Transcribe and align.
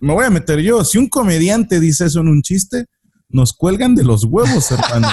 me 0.00 0.14
voy 0.14 0.24
a 0.24 0.30
meter 0.30 0.58
yo. 0.60 0.84
Si 0.84 0.98
un 0.98 1.08
comediante 1.08 1.78
dice 1.78 2.06
eso 2.06 2.20
en 2.20 2.28
un 2.28 2.42
chiste, 2.42 2.86
nos 3.28 3.52
cuelgan 3.52 3.94
de 3.94 4.02
los 4.02 4.24
huevos, 4.24 4.70
hermano. 4.72 5.08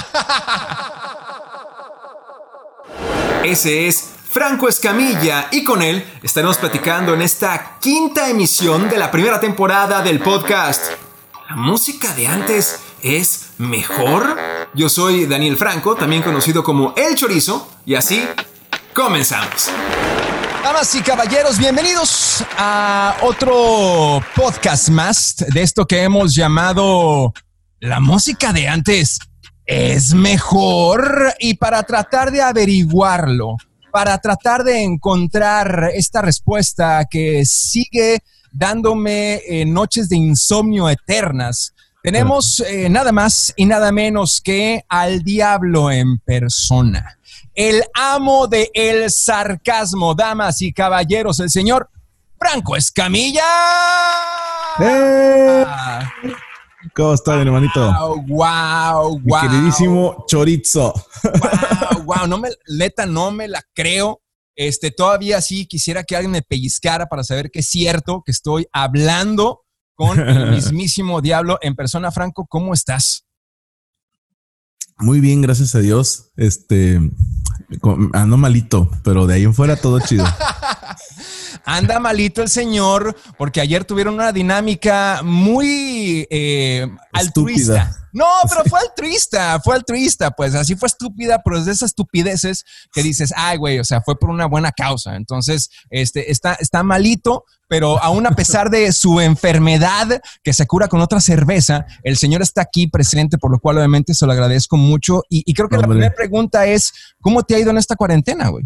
Ese 3.43 3.87
es 3.87 4.03
Franco 4.29 4.67
Escamilla 4.67 5.47
y 5.51 5.63
con 5.63 5.81
él 5.81 6.03
estaremos 6.23 6.58
platicando 6.58 7.13
en 7.13 7.21
esta 7.21 7.77
quinta 7.79 8.29
emisión 8.29 8.89
de 8.89 8.97
la 8.97 9.11
primera 9.11 9.39
temporada 9.39 10.02
del 10.02 10.20
podcast. 10.20 10.84
¿La 11.50 11.56
música 11.56 12.14
de 12.14 12.28
antes 12.28 12.80
es 13.02 13.52
mejor? 13.58 14.38
Yo 14.74 14.90
soy 14.90 15.26
Daniel 15.28 15.56
Franco, 15.56 15.96
también 15.96 16.24
conocido 16.24 16.64
como 16.64 16.94
El 16.98 17.16
Chorizo, 17.16 17.70
y 17.86 17.96
así 17.96 18.28
comenzamos. 18.94 19.72
Damas 20.68 20.93
y 20.95 21.02
caballeros, 21.02 21.57
bienvenidos 21.57 22.43
a 22.57 23.16
otro 23.21 24.21
podcast 24.36 24.89
más 24.89 25.38
de 25.38 25.61
esto 25.61 25.86
que 25.86 26.04
hemos 26.04 26.36
llamado 26.36 27.34
La 27.80 28.02
música 28.02 28.52
de 28.52 28.67
antes 28.67 29.17
es 29.66 30.13
mejor. 30.13 31.34
Y 31.39 31.53
para 31.53 31.84
tratar 31.84 32.31
de 32.31 32.41
averiguarlo, 32.41 33.55
para 33.94 34.17
tratar 34.17 34.66
de 34.66 34.84
encontrar 34.84 35.91
esta 35.94 36.22
respuesta 36.22 37.05
que 37.09 37.45
sigue 37.45 38.20
dándome 38.52 39.36
eh, 39.47 39.66
noches 39.66 40.09
de 40.09 40.17
insomnio 40.17 40.89
eternas, 40.89 41.73
tenemos 42.03 42.59
eh, 42.59 42.89
nada 42.89 43.13
más 43.13 43.53
y 43.55 43.63
nada 43.63 43.94
menos 43.94 44.41
que 44.41 44.84
al 44.89 45.23
diablo 45.23 45.91
en 45.91 46.20
persona 46.20 47.16
el 47.57 47.84
amo 47.95 48.47
de 48.47 48.70
el 48.71 49.09
sarcasmo, 49.09 50.13
damas 50.13 50.61
y 50.61 50.71
caballeros, 50.71 51.39
el 51.39 51.49
señor 51.49 51.89
Franco 52.38 52.75
Escamilla. 52.75 53.43
¡Eh! 54.80 55.66
¿Cómo 56.95 57.16
está, 57.16 57.35
mi 57.35 57.41
hermanito? 57.41 57.91
Wow, 58.27 58.27
wow, 58.27 59.19
Mi 59.19 59.33
queridísimo 59.41 60.23
chorizo. 60.27 60.94
Wow, 61.23 62.03
wow, 62.03 62.27
no 62.27 62.38
me, 62.38 62.49
neta, 62.67 63.08
no 63.08 63.31
me 63.31 63.47
la 63.47 63.64
creo. 63.73 64.21
Este, 64.55 64.92
todavía 64.92 65.42
sí 65.42 65.66
quisiera 65.66 66.03
que 66.03 66.16
alguien 66.16 66.31
me 66.31 66.44
pellizcara 66.44 67.08
para 67.08 67.23
saber 67.23 67.49
que 67.49 67.59
es 67.59 67.69
cierto 67.69 68.21
que 68.23 68.33
estoy 68.33 68.67
hablando 68.71 69.66
con 69.95 70.19
el 70.19 70.52
mismísimo 70.52 71.21
diablo 71.21 71.58
en 71.61 71.75
persona. 71.75 72.11
Franco, 72.11 72.45
¿cómo 72.47 72.75
estás? 72.75 73.25
Muy 74.99 75.19
bien, 75.19 75.42
gracias 75.42 75.73
a 75.73 75.80
Dios. 75.80 76.27
Este, 76.38 77.02
ando 78.13 78.38
malito, 78.38 78.89
pero 79.03 79.27
de 79.27 79.35
ahí 79.35 79.43
en 79.43 79.53
fuera 79.53 79.75
todo 79.75 79.99
chido. 79.99 80.25
Anda 81.66 81.99
malito 81.99 82.41
el 82.41 82.49
señor 82.49 83.16
porque 83.38 83.59
ayer 83.59 83.83
tuvieron 83.83 84.13
una 84.13 84.31
dinámica 84.31 85.21
muy 85.23 86.25
eh, 86.30 86.88
altruista. 87.11 87.93
No, 88.13 88.25
pero 88.49 88.63
fue 88.69 88.80
altruista, 88.80 89.59
fue 89.59 89.75
altruista, 89.75 90.31
pues 90.31 90.55
así 90.55 90.75
fue 90.75 90.88
estúpida, 90.88 91.41
pero 91.43 91.58
es 91.58 91.65
de 91.65 91.73
esas 91.73 91.89
estupideces 91.89 92.63
que 92.93 93.03
dices, 93.03 93.33
ay, 93.35 93.58
güey, 93.58 93.80
o 93.80 93.83
sea, 93.83 94.02
fue 94.02 94.17
por 94.17 94.30
una 94.30 94.45
buena 94.45 94.71
causa. 94.71 95.15
Entonces, 95.15 95.69
este, 95.89 96.31
está, 96.31 96.53
está 96.53 96.83
malito, 96.83 97.45
pero 97.67 98.02
aún 98.02 98.25
a 98.25 98.31
pesar 98.31 98.69
de 98.69 98.91
su 98.93 99.19
enfermedad 99.19 100.21
que 100.41 100.53
se 100.53 100.65
cura 100.65 100.88
con 100.88 101.02
otra 101.02 101.19
cerveza, 101.19 101.85
el 102.03 102.17
señor 102.17 102.41
está 102.41 102.61
aquí 102.61 102.88
presente, 102.88 103.38
por 103.38 103.52
lo 103.52 103.59
cual 103.59 103.77
obviamente 103.77 104.13
se 104.13 104.25
lo 104.25 104.31
agradezco 104.31 104.77
mucho. 104.77 105.23
Y, 105.30 105.53
creo 105.53 105.67
que 105.69 105.77
la 105.77 105.88
primera 105.88 106.13
pregunta 106.28 106.66
es, 106.67 106.94
¿cómo 107.22 107.44
te 107.44 107.56
ha 107.56 107.59
ido 107.59 107.72
en 107.72 107.78
esta 107.78 107.95
cuarentena, 107.95 108.50
güey? 108.50 108.66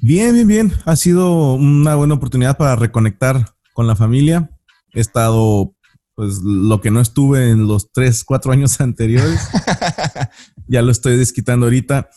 Bien, 0.00 0.32
bien, 0.34 0.48
bien. 0.48 0.72
Ha 0.86 0.96
sido 0.96 1.54
una 1.54 1.94
buena 1.94 2.14
oportunidad 2.14 2.56
para 2.56 2.76
reconectar 2.76 3.46
con 3.74 3.86
la 3.86 3.94
familia. 3.94 4.50
He 4.94 5.00
estado 5.00 5.74
pues 6.14 6.40
lo 6.42 6.80
que 6.80 6.90
no 6.90 7.00
estuve 7.00 7.50
en 7.50 7.66
los 7.66 7.92
tres, 7.92 8.24
cuatro 8.24 8.52
años 8.52 8.80
anteriores, 8.80 9.40
ya 10.66 10.82
lo 10.82 10.92
estoy 10.92 11.16
desquitando 11.16 11.66
ahorita. 11.66 12.08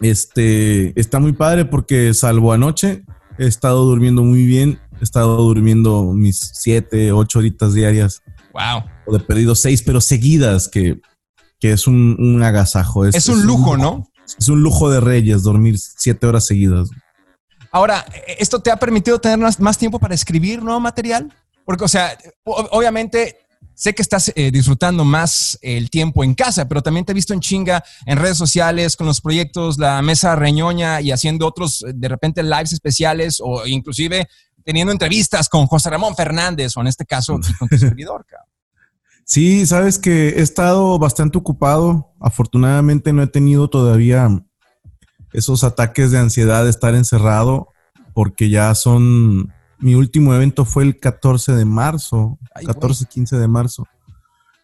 Este 0.00 0.98
está 0.98 1.18
muy 1.18 1.32
padre 1.32 1.64
porque 1.64 2.14
salvo 2.14 2.52
anoche, 2.52 3.04
he 3.38 3.46
estado 3.46 3.84
durmiendo 3.84 4.22
muy 4.22 4.44
bien, 4.44 4.78
he 5.00 5.04
estado 5.04 5.36
durmiendo 5.36 6.12
mis 6.12 6.38
siete, 6.54 7.12
ocho 7.12 7.40
horitas 7.40 7.74
diarias. 7.74 8.22
Wow. 8.52 8.84
O 9.06 9.12
de 9.12 9.20
perdido 9.20 9.54
seis, 9.54 9.82
pero 9.82 10.00
seguidas, 10.00 10.68
que, 10.68 11.00
que 11.60 11.72
es 11.72 11.86
un, 11.86 12.42
agasajo. 12.42 13.04
Es, 13.06 13.28
un 13.28 13.44
lujo, 13.44 13.76
¿no? 13.76 14.10
Es 14.38 14.48
un 14.48 14.62
lujo 14.62 14.90
de 14.90 15.00
reyes 15.00 15.42
dormir 15.42 15.78
siete 15.78 16.26
horas 16.26 16.46
seguidas. 16.46 16.88
Ahora, 17.70 18.04
¿esto 18.38 18.60
te 18.60 18.70
ha 18.70 18.76
permitido 18.76 19.20
tener 19.20 19.38
más 19.58 19.78
tiempo 19.78 19.98
para 19.98 20.14
escribir 20.14 20.62
nuevo 20.62 20.80
material? 20.80 21.32
Porque, 21.64 21.84
o 21.84 21.88
sea, 21.88 22.18
obviamente 22.44 23.36
sé 23.74 23.94
que 23.94 24.02
estás 24.02 24.32
eh, 24.34 24.50
disfrutando 24.50 25.04
más 25.04 25.58
el 25.62 25.88
tiempo 25.88 26.24
en 26.24 26.34
casa, 26.34 26.68
pero 26.68 26.82
también 26.82 27.04
te 27.04 27.12
he 27.12 27.14
visto 27.14 27.32
en 27.32 27.40
chinga 27.40 27.84
en 28.06 28.18
redes 28.18 28.36
sociales 28.36 28.96
con 28.96 29.06
los 29.06 29.20
proyectos 29.20 29.78
La 29.78 30.02
Mesa 30.02 30.34
Reñoña 30.36 31.00
y 31.00 31.12
haciendo 31.12 31.46
otros, 31.46 31.84
de 31.86 32.08
repente, 32.08 32.42
lives 32.42 32.72
especiales 32.72 33.40
o 33.42 33.66
inclusive 33.66 34.28
teniendo 34.64 34.92
entrevistas 34.92 35.48
con 35.48 35.66
José 35.66 35.90
Ramón 35.90 36.14
Fernández 36.14 36.76
o 36.76 36.80
en 36.80 36.88
este 36.88 37.06
caso 37.06 37.38
con 37.58 37.68
tu 37.68 37.78
servidor. 37.78 38.26
Sí, 39.30 39.64
sabes 39.64 40.00
que 40.00 40.30
he 40.30 40.40
estado 40.40 40.98
bastante 40.98 41.38
ocupado. 41.38 42.12
Afortunadamente 42.18 43.12
no 43.12 43.22
he 43.22 43.28
tenido 43.28 43.70
todavía 43.70 44.28
esos 45.32 45.62
ataques 45.62 46.10
de 46.10 46.18
ansiedad 46.18 46.64
de 46.64 46.70
estar 46.70 46.96
encerrado 46.96 47.68
porque 48.12 48.50
ya 48.50 48.74
son 48.74 49.52
mi 49.78 49.94
último 49.94 50.34
evento 50.34 50.64
fue 50.64 50.82
el 50.82 50.98
14 50.98 51.52
de 51.52 51.64
marzo, 51.64 52.40
14, 52.66 53.06
15 53.06 53.36
de 53.36 53.46
marzo, 53.46 53.86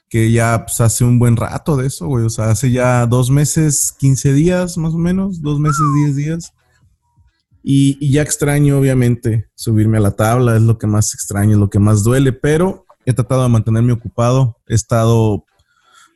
que 0.09 0.33
ya 0.33 0.65
pues, 0.65 0.81
hace 0.81 1.05
un 1.05 1.21
buen 1.21 1.37
rato 1.37 1.77
de 1.77 1.87
eso, 1.87 2.09
güey. 2.09 2.25
O 2.25 2.31
sea, 2.31 2.51
hace 2.51 2.73
ya 2.73 3.07
dos 3.07 3.31
meses, 3.31 3.95
15 3.97 4.33
días 4.33 4.79
más 4.79 4.95
o 4.95 4.99
menos, 4.99 5.43
dos 5.43 5.61
meses, 5.61 5.85
10 6.07 6.17
días. 6.17 6.53
Y, 7.63 7.99
y, 8.01 8.11
ya 8.11 8.23
extraño, 8.23 8.81
obviamente, 8.81 9.49
subirme 9.55 9.99
a 9.99 10.01
la 10.01 10.17
tabla, 10.17 10.57
es 10.57 10.63
lo 10.63 10.77
que 10.77 10.89
más 10.89 11.15
extraño, 11.15 11.53
es 11.53 11.59
lo 11.59 11.71
que 11.71 11.79
más 11.79 12.03
duele, 12.03 12.33
pero 12.33 12.86
he 13.07 13.15
tratado 13.15 13.45
de 13.45 13.49
mantenerme 13.49 13.93
ocupado, 13.93 14.57
he 14.69 14.75
estado 14.75 15.45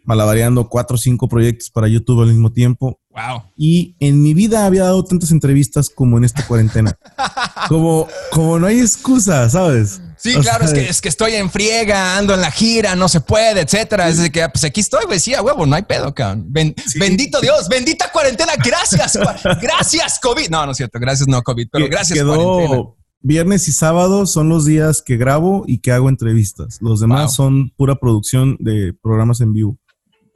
malabareando 0.05 0.69
cuatro 0.69 0.97
o 0.97 0.99
cinco 0.99 1.28
proyectos 1.28 1.71
para 1.71 1.89
YouTube 1.89 2.23
al 2.23 2.28
mismo 2.28 2.51
tiempo. 2.51 2.99
Wow. 3.11 3.45
Y 3.56 3.97
en 4.01 4.23
mi 4.23 4.34
vida 4.34 4.67
había 4.67 4.84
dado 4.84 5.05
tantas 5.05 5.31
entrevistas 5.31 5.89
como 5.89 6.19
en 6.19 6.25
esta 6.25 6.47
cuarentena. 6.47 6.97
como, 7.69 8.09
como 8.33 8.59
no 8.59 8.67
hay 8.67 8.81
excusa, 8.81 9.49
¿sabes? 9.49 10.00
Sí, 10.17 10.34
claro, 10.34 10.65
es, 10.67 10.73
que, 10.73 10.89
es 10.89 11.00
que 11.00 11.09
estoy 11.09 11.34
en 11.34 11.50
friega, 11.50 12.19
ando 12.19 12.34
en 12.34 12.43
la 12.43 12.50
gira, 12.50 12.95
no 12.95 13.09
se 13.09 13.21
puede, 13.21 13.62
etcétera. 13.62 14.09
Es 14.09 14.19
de 14.19 14.31
que, 14.31 14.47
pues 14.49 14.65
aquí 14.65 14.81
estoy, 14.81 15.06
güey, 15.06 15.19
sí, 15.19 15.33
a 15.33 15.41
huevo, 15.43 15.65
no 15.65 15.77
hay 15.77 15.83
pedo, 15.83 16.15
cabrón. 16.15 16.47
Bendito 16.49 17.41
Dios, 17.41 17.69
bendita 17.69 18.11
cuarentena, 18.12 18.53
gracias, 18.62 19.19
gracias, 19.62 20.19
COVID. 20.21 20.50
No, 20.50 20.67
no 20.67 20.73
es 20.73 20.77
cierto, 20.77 20.99
gracias, 20.99 21.27
no, 21.27 21.43
COVID, 21.43 21.69
pero 21.73 21.87
gracias, 21.89 22.19
quedó, 22.19 22.97
Viernes 23.22 23.69
y 23.69 23.72
sábado 23.72 24.25
son 24.26 24.48
los 24.48 24.64
días 24.64 25.03
que 25.03 25.19
grabo 25.19 25.64
y 25.66 25.78
que 25.78 25.92
hago 25.92 26.08
entrevistas. 26.08 26.78
Los 26.81 27.00
demás 27.00 27.34
son 27.34 27.70
pura 27.76 27.97
producción 27.97 28.56
de 28.60 28.94
programas 28.94 29.42
en 29.42 29.53
vivo. 29.53 29.78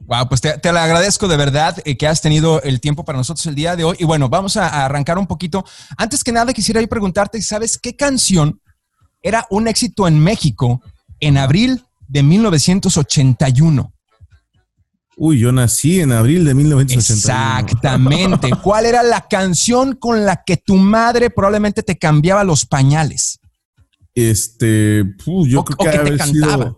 Wow, 0.01 0.29
pues 0.29 0.39
te, 0.39 0.71
lo 0.71 0.77
agradezco 0.77 1.27
de 1.27 1.35
verdad 1.35 1.77
eh, 1.83 1.97
que 1.97 2.05
has 2.05 2.21
tenido 2.21 2.61
el 2.61 2.79
tiempo 2.79 3.03
para 3.03 3.17
nosotros 3.17 3.43
el 3.47 3.55
día 3.55 3.75
de 3.75 3.85
hoy. 3.85 3.95
Y 3.99 4.05
bueno, 4.05 4.29
vamos 4.29 4.55
a, 4.55 4.85
arrancar 4.85 5.17
un 5.17 5.25
poquito. 5.25 5.65
Antes 5.97 6.23
que 6.23 6.31
nada, 6.31 6.53
quisiera 6.53 6.79
yo 6.79 6.87
preguntarte, 6.87 7.41
¿sabes 7.41 7.79
qué 7.79 7.95
canción 7.95 8.61
era 9.23 9.47
un 9.49 9.67
éxito 9.67 10.07
en 10.07 10.19
México 10.19 10.81
en 11.19 11.39
abril 11.39 11.83
de 12.07 12.21
1981? 12.21 13.94
Uy, 15.17 15.39
yo 15.39 15.51
nací 15.51 16.01
en 16.01 16.11
abril 16.11 16.43
de 16.43 16.53
1981. 16.53 17.59
Exactamente. 17.59 18.49
¿Cuál 18.63 18.85
era 18.85 19.01
la 19.01 19.27
canción 19.27 19.95
con 19.95 20.25
la 20.25 20.43
que 20.45 20.57
tu 20.57 20.75
madre 20.75 21.29
probablemente 21.29 21.83
te 21.83 21.97
cambiaba 21.97 22.43
los 22.43 22.65
pañales? 22.65 23.39
Este, 24.13 25.03
yo 25.25 25.63
creo 25.63 25.77
que, 25.77 26.11
te 26.11 26.17
cantaba 26.17 26.75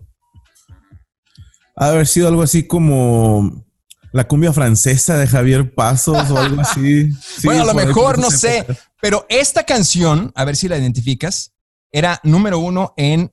ha 1.77 1.89
haber 1.89 2.07
sido 2.07 2.27
algo 2.27 2.41
así 2.41 2.65
como 2.65 3.63
la 4.11 4.27
cumbia 4.27 4.51
francesa 4.51 5.17
de 5.17 5.27
Javier 5.27 5.73
Pasos 5.73 6.29
o 6.31 6.37
algo 6.37 6.61
así. 6.61 7.09
bueno, 7.43 7.61
a 7.61 7.65
lo 7.65 7.73
mejor 7.75 8.17
no 8.17 8.31
sé, 8.31 8.65
pero 8.99 9.25
esta 9.29 9.63
canción, 9.63 10.31
a 10.35 10.43
ver 10.43 10.55
si 10.55 10.67
la 10.67 10.77
identificas, 10.77 11.53
era 11.91 12.19
número 12.23 12.59
uno 12.59 12.93
en 12.97 13.31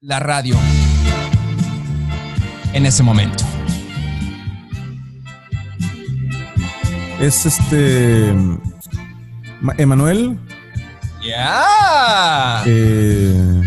la 0.00 0.18
radio 0.18 0.56
en 2.72 2.86
ese 2.86 3.02
momento. 3.02 3.49
Es 7.20 7.46
este. 7.46 8.34
Emanuel. 9.78 10.38
Ya. 11.22 12.62
Eh, 12.66 13.62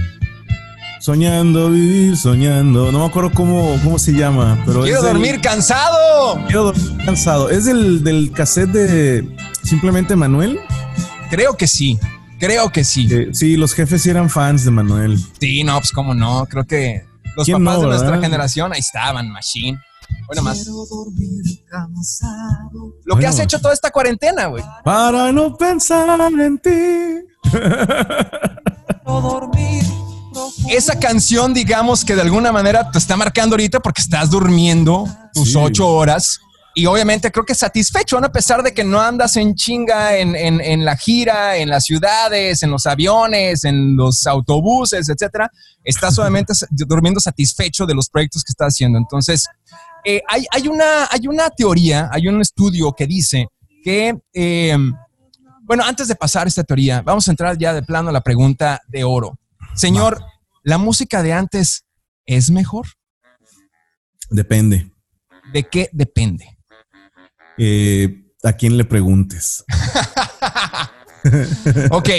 Soñando 1.00 1.70
vivir, 1.70 2.16
soñando. 2.16 2.90
No 2.92 3.00
me 3.00 3.06
acuerdo 3.06 3.30
cómo, 3.34 3.78
cómo 3.84 4.00
se 4.00 4.14
llama, 4.14 4.58
pero 4.66 4.84
Quiero 4.84 5.02
dormir 5.02 5.42
cansado. 5.42 6.40
Quiero 6.46 6.72
dormir 6.72 7.06
cansado. 7.06 7.50
¿Es 7.50 7.66
del, 7.66 8.04
del 8.06 8.32
cassette 8.32 8.70
de 8.72 9.36
Simplemente 9.64 10.16
Manuel? 10.16 10.60
Creo 11.30 11.58
que 11.58 11.68
sí. 11.68 12.00
Creo 12.40 12.70
que 12.72 12.86
sí. 12.86 13.10
Eh, 13.12 13.30
sí, 13.34 13.58
los 13.58 13.74
jefes 13.74 14.06
eran 14.06 14.30
fans 14.30 14.64
de 14.64 14.72
Manuel. 14.72 15.20
Sí, 15.42 15.66
no, 15.66 15.78
pues 15.78 15.92
cómo 15.92 16.14
no. 16.16 16.46
Creo 16.46 16.64
que 16.64 17.06
los 17.36 17.46
¿Quién 17.46 17.64
papás 17.64 17.80
no, 17.80 17.82
de 17.82 17.88
nuestra 17.90 18.22
generación 18.22 18.72
ahí 18.72 18.80
estaban, 18.80 19.30
Machine. 19.30 19.78
Bueno, 20.28 20.42
más. 20.44 20.66
Lo 23.06 23.18
que 23.18 23.28
has 23.28 23.40
hecho 23.40 23.60
toda 23.60 23.74
esta 23.74 23.92
cuarentena, 23.92 24.48
güey. 24.48 24.64
Para 24.84 25.32
no 25.32 25.56
pensar 25.56 26.20
en 26.22 26.58
ti. 26.60 26.70
Esa 30.70 30.98
canción, 31.00 31.54
digamos 31.54 32.04
que 32.04 32.16
de 32.16 32.22
alguna 32.22 32.52
manera 32.52 32.90
te 32.90 32.98
está 32.98 33.16
marcando 33.16 33.54
ahorita 33.56 33.80
porque 33.80 34.02
estás 34.02 34.30
durmiendo 34.30 35.06
tus 35.34 35.52
Sí. 35.52 35.58
ocho 35.58 35.88
horas. 35.88 36.40
Y 36.76 36.88
obviamente 36.88 37.32
creo 37.32 37.46
que 37.46 37.54
satisfecho, 37.54 38.20
¿no? 38.20 38.26
a 38.26 38.32
pesar 38.32 38.64
de 38.64 38.74
que 38.74 38.84
no 38.84 39.00
andas 39.00 39.38
en 39.38 39.54
chinga 39.54 40.18
en, 40.18 40.36
en- 40.36 40.60
en 40.60 40.84
la 40.86 40.98
gira, 40.98 41.58
en 41.58 41.70
las 41.70 41.84
ciudades, 41.84 42.64
en 42.64 42.72
los 42.72 42.88
aviones, 42.88 43.64
en 43.64 43.96
los 43.96 44.26
autobuses, 44.26 45.08
etcétera. 45.08 45.52
Estás 45.84 46.18
obviamente 46.20 46.54
durmiendo 46.72 47.20
satisfecho 47.20 47.86
de 47.86 47.94
los 47.94 48.10
proyectos 48.10 48.44
que 48.44 48.52
estás 48.52 48.70
haciendo. 48.74 48.98
Entonces, 48.98 49.46
eh, 50.06 50.22
hay, 50.28 50.46
hay 50.52 50.68
una, 50.68 51.08
hay 51.10 51.28
una 51.28 51.50
teoría, 51.50 52.10
hay 52.12 52.28
un 52.28 52.42
estudio 52.42 52.92
que 52.94 53.08
dice 53.08 53.48
que, 53.84 54.18
eh, 54.34 54.78
bueno, 55.62 55.84
antes 55.86 56.08
de 56.08 56.16
pasar 56.16 56.48
esta 56.48 56.64
teoría, 56.64 57.02
vamos 57.02 57.28
a 57.28 57.32
entrar 57.32 57.58
ya 57.58 57.74
de 57.74 57.84
plano 57.84 58.10
a 58.10 58.14
la 58.14 58.22
pregunta 58.22 58.82
de 58.88 59.04
oro. 59.04 59.38
Señor, 59.76 60.24
¿la 60.64 60.78
música 60.78 61.24
de 61.24 61.34
antes 61.34 61.86
es 62.26 62.50
mejor? 62.50 62.88
Depende. 64.30 64.92
¿De 65.52 65.64
qué 65.64 65.90
depende? 65.92 66.58
Eh, 67.58 68.24
a 68.44 68.54
quién 68.54 68.78
le 68.78 68.86
preguntes. 68.86 69.64
Ok, 71.92 72.10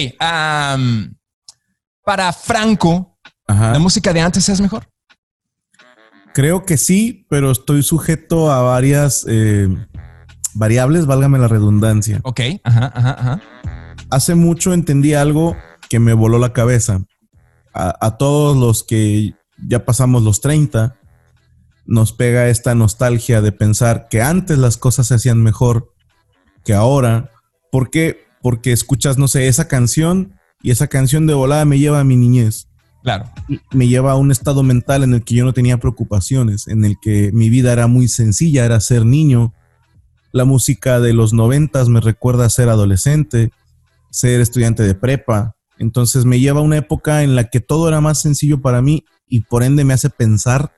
para 2.06 2.32
Franco, 2.32 3.18
Ajá. 3.46 3.72
¿la 3.72 3.78
música 3.78 4.14
de 4.14 4.20
antes 4.22 4.48
es 4.48 4.62
mejor? 4.62 4.88
Creo 6.34 6.64
que 6.64 6.76
sí, 6.76 7.26
pero 7.30 7.52
estoy 7.52 7.84
sujeto 7.84 8.50
a 8.50 8.60
varias 8.60 9.24
eh, 9.28 9.68
variables, 10.52 11.06
válgame 11.06 11.38
la 11.38 11.46
redundancia. 11.46 12.20
Ok, 12.24 12.40
ajá, 12.64 12.92
ajá, 12.92 13.10
ajá. 13.12 13.40
Hace 14.10 14.34
mucho 14.34 14.74
entendí 14.74 15.14
algo 15.14 15.56
que 15.88 16.00
me 16.00 16.12
voló 16.12 16.40
la 16.40 16.52
cabeza. 16.52 17.04
A, 17.72 17.96
a 18.04 18.18
todos 18.18 18.56
los 18.56 18.82
que 18.82 19.34
ya 19.64 19.84
pasamos 19.84 20.24
los 20.24 20.40
30, 20.40 20.96
nos 21.86 22.12
pega 22.12 22.48
esta 22.48 22.74
nostalgia 22.74 23.40
de 23.40 23.52
pensar 23.52 24.08
que 24.10 24.20
antes 24.20 24.58
las 24.58 24.76
cosas 24.76 25.06
se 25.06 25.14
hacían 25.14 25.40
mejor 25.40 25.94
que 26.64 26.74
ahora. 26.74 27.30
¿Por 27.70 27.90
qué? 27.90 28.26
Porque 28.42 28.72
escuchas, 28.72 29.18
no 29.18 29.28
sé, 29.28 29.46
esa 29.46 29.68
canción 29.68 30.34
y 30.62 30.72
esa 30.72 30.88
canción 30.88 31.28
de 31.28 31.34
volada 31.34 31.64
me 31.64 31.78
lleva 31.78 32.00
a 32.00 32.04
mi 32.04 32.16
niñez. 32.16 32.66
Claro. 33.04 33.26
me 33.70 33.86
lleva 33.86 34.12
a 34.12 34.16
un 34.16 34.30
estado 34.30 34.62
mental 34.62 35.02
en 35.02 35.12
el 35.12 35.24
que 35.24 35.34
yo 35.34 35.44
no 35.44 35.52
tenía 35.52 35.76
preocupaciones, 35.76 36.66
en 36.68 36.86
el 36.86 36.96
que 37.02 37.32
mi 37.34 37.50
vida 37.50 37.70
era 37.70 37.86
muy 37.86 38.08
sencilla, 38.08 38.64
era 38.64 38.80
ser 38.80 39.04
niño. 39.04 39.52
La 40.32 40.46
música 40.46 40.98
de 41.00 41.12
los 41.12 41.34
noventas 41.34 41.90
me 41.90 42.00
recuerda 42.00 42.46
a 42.46 42.50
ser 42.50 42.70
adolescente, 42.70 43.52
ser 44.10 44.40
estudiante 44.40 44.84
de 44.84 44.94
prepa. 44.94 45.54
Entonces 45.76 46.24
me 46.24 46.40
lleva 46.40 46.60
a 46.60 46.62
una 46.62 46.78
época 46.78 47.22
en 47.22 47.36
la 47.36 47.44
que 47.50 47.60
todo 47.60 47.88
era 47.88 48.00
más 48.00 48.22
sencillo 48.22 48.62
para 48.62 48.80
mí 48.80 49.04
y 49.28 49.40
por 49.40 49.64
ende 49.64 49.84
me 49.84 49.92
hace 49.92 50.08
pensar 50.08 50.72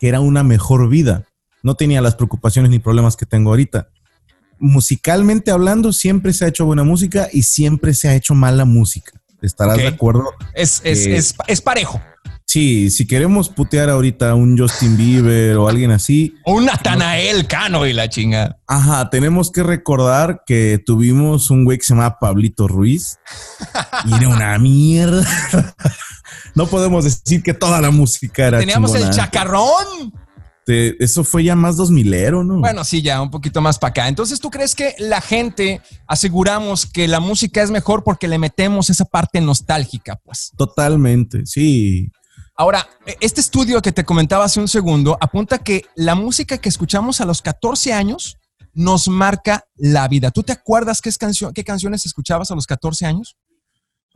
que 0.00 0.08
era 0.08 0.18
una 0.18 0.42
mejor 0.42 0.88
vida. 0.88 1.26
No 1.62 1.76
tenía 1.76 2.02
las 2.02 2.16
preocupaciones 2.16 2.72
ni 2.72 2.80
problemas 2.80 3.16
que 3.16 3.24
tengo 3.24 3.50
ahorita. 3.50 3.88
Musicalmente 4.58 5.52
hablando, 5.52 5.92
siempre 5.92 6.32
se 6.32 6.44
ha 6.44 6.48
hecho 6.48 6.66
buena 6.66 6.82
música 6.82 7.28
y 7.32 7.44
siempre 7.44 7.94
se 7.94 8.08
ha 8.08 8.16
hecho 8.16 8.34
mala 8.34 8.64
música. 8.64 9.22
¿Estarás 9.46 9.76
de 9.76 9.86
acuerdo? 9.88 10.30
Es, 10.54 10.80
es, 10.84 11.06
Eh, 11.06 11.16
es, 11.16 11.34
es 11.46 11.60
parejo. 11.60 12.00
Sí, 12.48 12.90
si 12.90 13.06
queremos 13.08 13.48
putear 13.48 13.90
ahorita 13.90 14.30
a 14.30 14.34
un 14.36 14.56
Justin 14.56 14.96
Bieber 14.96 15.56
o 15.56 15.68
alguien 15.68 15.90
así, 15.90 16.34
O 16.44 16.54
un 16.54 16.66
Natanael 16.66 17.46
Cano 17.48 17.86
y 17.86 17.92
la 17.92 18.08
chinga. 18.08 18.58
ajá, 18.68 19.10
tenemos 19.10 19.50
que 19.50 19.64
recordar 19.64 20.42
que 20.46 20.80
tuvimos 20.84 21.50
un 21.50 21.64
güey 21.64 21.78
que 21.78 21.84
se 21.84 21.94
llamaba 21.94 22.18
Pablito 22.20 22.68
Ruiz 22.68 23.18
y 24.04 24.14
era 24.14 24.28
una 24.28 24.58
mierda. 24.58 25.26
No 26.54 26.66
podemos 26.66 27.04
decir 27.04 27.42
que 27.42 27.52
toda 27.52 27.82
la 27.82 27.90
música 27.90 28.46
era 28.46 28.58
Teníamos 28.58 28.94
el 28.94 29.10
chacarrón. 29.10 30.10
Te- 30.66 31.02
Eso 31.02 31.22
fue 31.22 31.44
ya 31.44 31.54
más 31.54 31.76
dos 31.76 31.90
milero, 31.92 32.42
¿no? 32.42 32.58
Bueno, 32.58 32.82
sí, 32.84 33.00
ya 33.00 33.22
un 33.22 33.30
poquito 33.30 33.60
más 33.60 33.78
para 33.78 33.90
acá. 33.92 34.08
Entonces, 34.08 34.40
¿tú 34.40 34.50
crees 34.50 34.74
que 34.74 34.96
la 34.98 35.20
gente 35.20 35.80
aseguramos 36.08 36.84
que 36.86 37.06
la 37.06 37.20
música 37.20 37.62
es 37.62 37.70
mejor 37.70 38.02
porque 38.02 38.26
le 38.26 38.36
metemos 38.38 38.90
esa 38.90 39.04
parte 39.04 39.40
nostálgica? 39.40 40.16
Pues. 40.24 40.50
Totalmente, 40.56 41.46
sí. 41.46 42.10
Ahora, 42.56 42.86
este 43.20 43.40
estudio 43.40 43.80
que 43.80 43.92
te 43.92 44.04
comentaba 44.04 44.44
hace 44.44 44.58
un 44.58 44.66
segundo 44.66 45.16
apunta 45.20 45.58
que 45.58 45.84
la 45.94 46.14
música 46.16 46.58
que 46.58 46.68
escuchamos 46.68 47.20
a 47.20 47.26
los 47.26 47.42
14 47.42 47.92
años 47.92 48.36
nos 48.74 49.06
marca 49.08 49.64
la 49.76 50.08
vida. 50.08 50.30
¿Tú 50.32 50.42
te 50.42 50.52
acuerdas 50.52 51.00
qué, 51.00 51.10
es 51.10 51.16
canción, 51.18 51.52
qué 51.52 51.62
canciones 51.64 52.04
escuchabas 52.06 52.50
a 52.50 52.54
los 52.56 52.66
14 52.66 53.06
años? 53.06 53.36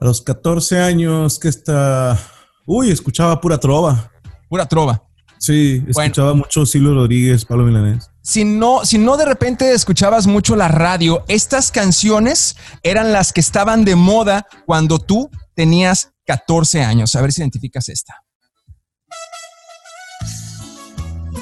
A 0.01 0.05
los 0.05 0.21
14 0.23 0.81
años 0.81 1.39
que 1.39 1.49
está... 1.49 2.19
Uy, 2.67 2.91
escuchaba 2.91 3.41
pura 3.41 3.59
trova. 3.59 4.11
Pura 4.49 4.67
trova. 4.67 5.03
Sí, 5.41 5.79
Bueno. 5.95 6.07
escuchaba 6.07 6.35
mucho 6.35 6.67
Silvio 6.67 6.93
Rodríguez, 6.93 7.47
Pablo 7.47 7.65
Milanés. 7.65 8.11
Si 8.23 8.45
no, 8.45 8.85
si 8.85 8.99
no 8.99 9.17
de 9.17 9.25
repente 9.25 9.73
escuchabas 9.73 10.27
mucho 10.27 10.55
la 10.55 10.69
radio, 10.69 11.25
estas 11.29 11.71
canciones 11.71 12.57
eran 12.83 13.11
las 13.13 13.33
que 13.33 13.41
estaban 13.41 13.87
de 13.87 13.97
moda 13.97 14.47
cuando 14.67 14.99
tú 14.99 15.31
tenías 15.55 16.13
14 16.27 16.83
años. 16.83 17.15
A 17.15 17.23
ver 17.23 17.33
si 17.33 17.41
identificas 17.41 17.89
esta. 17.89 18.23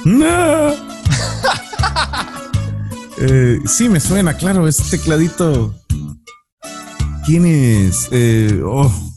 No. 0.05 0.75
Eh, 3.21 3.59
sí, 3.67 3.89
me 3.89 3.99
suena, 3.99 4.37
claro, 4.37 4.69
ese 4.69 4.97
tecladito. 4.97 5.75
¿Quién 7.27 7.47
es? 7.47 8.07
Eh, 8.13 8.63
oh. 8.65 9.08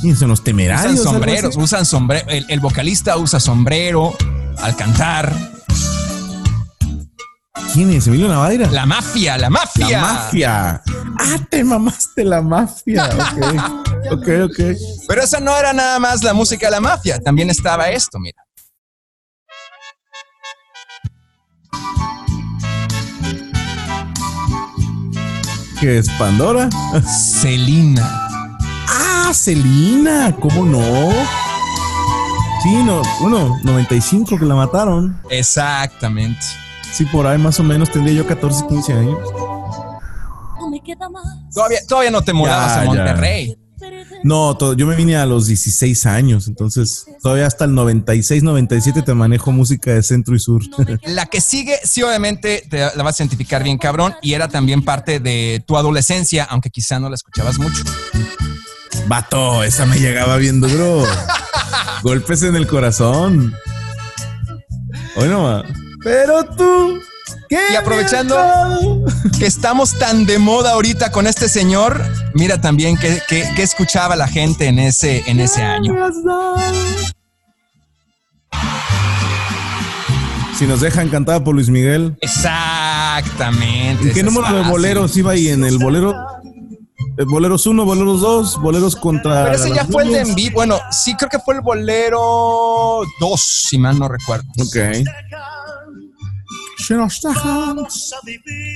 ¿Quiénes 0.00 0.18
son 0.18 0.28
los 0.28 0.42
temerarios? 0.42 1.00
Usan 1.00 1.12
sombreros, 1.12 1.56
usan 1.56 1.84
sombrero. 1.86 2.26
El, 2.28 2.46
el 2.48 2.60
vocalista 2.60 3.16
usa 3.18 3.38
sombrero 3.38 4.16
al 4.58 4.74
cantar. 4.76 5.32
¿Quién 7.74 7.92
es? 7.92 8.06
Emilio 8.06 8.26
Navaira. 8.28 8.68
La 8.70 8.86
mafia, 8.86 9.36
la 9.38 9.50
mafia. 9.50 9.88
La 9.88 10.00
mafia. 10.00 10.82
Ah, 11.18 11.38
te 11.48 11.62
mamaste 11.62 12.24
la 12.24 12.40
mafia. 12.42 13.08
Ok, 14.10 14.12
ok, 14.12 14.28
ok. 14.44 14.58
Pero 15.06 15.22
esa 15.22 15.38
no 15.38 15.56
era 15.56 15.72
nada 15.72 15.98
más 15.98 16.24
la 16.24 16.32
música 16.32 16.66
de 16.66 16.72
la 16.72 16.80
mafia, 16.80 17.20
también 17.20 17.50
estaba 17.50 17.90
esto, 17.90 18.18
mira. 18.18 18.42
¿Qué 25.78 25.98
es 25.98 26.10
Pandora? 26.18 26.68
Celina. 27.40 28.29
Celina, 29.34 30.34
¿cómo 30.40 30.64
no? 30.64 31.10
Sí, 32.62 32.82
no, 32.84 33.00
bueno, 33.20 33.58
95 33.64 34.38
que 34.38 34.44
la 34.44 34.54
mataron. 34.54 35.18
Exactamente. 35.30 36.40
Sí, 36.92 37.04
por 37.06 37.26
ahí 37.26 37.38
más 37.38 37.58
o 37.60 37.62
menos 37.62 37.90
tendría 37.90 38.14
yo 38.14 38.26
14, 38.26 38.66
15 38.68 38.92
años. 38.92 39.18
No 40.58 40.68
me 40.70 40.80
queda 40.82 41.08
más. 41.08 41.24
Todavía, 41.54 41.78
todavía 41.88 42.10
no 42.10 42.22
te 42.22 42.32
mudabas 42.32 42.66
Ya, 42.74 42.80
a 42.80 42.84
ya. 42.84 42.90
Monterrey. 42.90 43.56
No, 44.24 44.54
to- 44.58 44.74
yo 44.74 44.86
me 44.86 44.94
vine 44.94 45.16
a 45.16 45.24
los 45.24 45.46
16 45.46 46.04
años, 46.04 46.46
entonces 46.48 47.06
todavía 47.22 47.46
hasta 47.46 47.64
el 47.64 47.74
96, 47.74 48.42
97 48.42 49.00
te 49.00 49.14
manejo 49.14 49.50
música 49.52 49.92
de 49.94 50.02
centro 50.02 50.36
y 50.36 50.38
sur. 50.38 50.60
La 51.06 51.24
que 51.24 51.40
sigue, 51.40 51.78
sí, 51.82 52.02
obviamente 52.02 52.62
te 52.68 52.78
la 52.94 53.02
vas 53.02 53.18
a 53.18 53.22
identificar 53.22 53.62
bien, 53.64 53.78
cabrón, 53.78 54.14
y 54.20 54.34
era 54.34 54.48
también 54.48 54.82
parte 54.84 55.18
de 55.20 55.64
tu 55.66 55.78
adolescencia, 55.78 56.44
aunque 56.44 56.68
quizá 56.68 56.98
no 57.00 57.08
la 57.08 57.14
escuchabas 57.14 57.58
mucho. 57.58 57.82
Vato, 59.20 59.64
esa 59.64 59.86
me 59.86 59.98
llegaba 59.98 60.36
bien 60.36 60.60
duro. 60.60 61.02
Golpes 62.04 62.44
en 62.44 62.54
el 62.54 62.68
corazón. 62.68 63.52
Hoy 65.16 65.26
no 65.28 65.42
va. 65.42 65.64
Pero 66.04 66.44
tú. 66.44 67.00
¿qué 67.48 67.58
Y 67.72 67.74
aprovechando-? 67.74 69.04
Que 69.36 69.46
estamos 69.46 69.98
tan 69.98 70.26
de 70.26 70.38
moda 70.38 70.74
ahorita 70.74 71.10
con 71.10 71.26
este 71.26 71.48
señor, 71.48 72.00
mira 72.34 72.60
también 72.60 72.96
qué 72.96 73.20
qué- 73.28 73.50
qué 73.56 73.62
escuchaba 73.64 74.14
la 74.14 74.28
gente 74.28 74.66
en 74.68 74.78
ese, 74.78 75.24
en 75.28 75.40
ese 75.40 75.60
año. 75.60 75.92
Si 80.56 80.66
nos 80.68 80.80
dejan 80.82 81.08
cantada 81.08 81.42
por 81.42 81.56
Luis 81.56 81.68
Miguel. 81.68 82.16
Exactamente. 82.20 84.04
¿En 84.08 84.14
qué 84.14 84.22
número 84.22 84.52
de 84.62 84.70
boleros 84.70 85.16
iba 85.16 85.32
ahí? 85.32 85.48
¿En 85.48 85.64
el 85.64 85.78
bolero? 85.78 86.14
Eh, 87.20 87.24
¿Boleros 87.26 87.66
1, 87.66 87.84
boleros 87.84 88.20
2, 88.20 88.60
boleros 88.60 88.96
contra. 88.96 89.44
Pero 89.44 89.56
ese 89.56 89.74
ya 89.74 89.84
fue 89.84 90.04
el 90.04 90.12
de 90.12 90.14
niñas? 90.20 90.28
en 90.30 90.34
vivo. 90.34 90.54
Bueno, 90.54 90.78
sí 90.90 91.14
creo 91.16 91.28
que 91.28 91.38
fue 91.38 91.54
el 91.54 91.60
bolero 91.60 93.02
2, 93.20 93.40
si 93.40 93.78
mal 93.78 93.98
no 93.98 94.08
recuerdo. 94.08 94.48
Ok. 94.60 94.76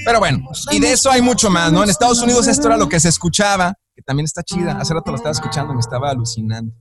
Pero 0.04 0.18
bueno, 0.18 0.48
y 0.70 0.78
de 0.78 0.92
eso 0.92 1.10
hay 1.10 1.22
mucho 1.22 1.50
más, 1.50 1.72
¿no? 1.72 1.82
En 1.82 1.90
Estados 1.90 2.22
Unidos 2.22 2.46
esto 2.46 2.68
era 2.68 2.76
lo 2.76 2.88
que 2.88 3.00
se 3.00 3.08
escuchaba, 3.08 3.74
que 3.94 4.02
también 4.02 4.24
está 4.24 4.42
chida. 4.42 4.78
Hace 4.78 4.94
rato 4.94 5.10
lo 5.10 5.16
estaba 5.16 5.32
escuchando, 5.32 5.74
me 5.74 5.80
estaba 5.80 6.10
alucinando. 6.10 6.72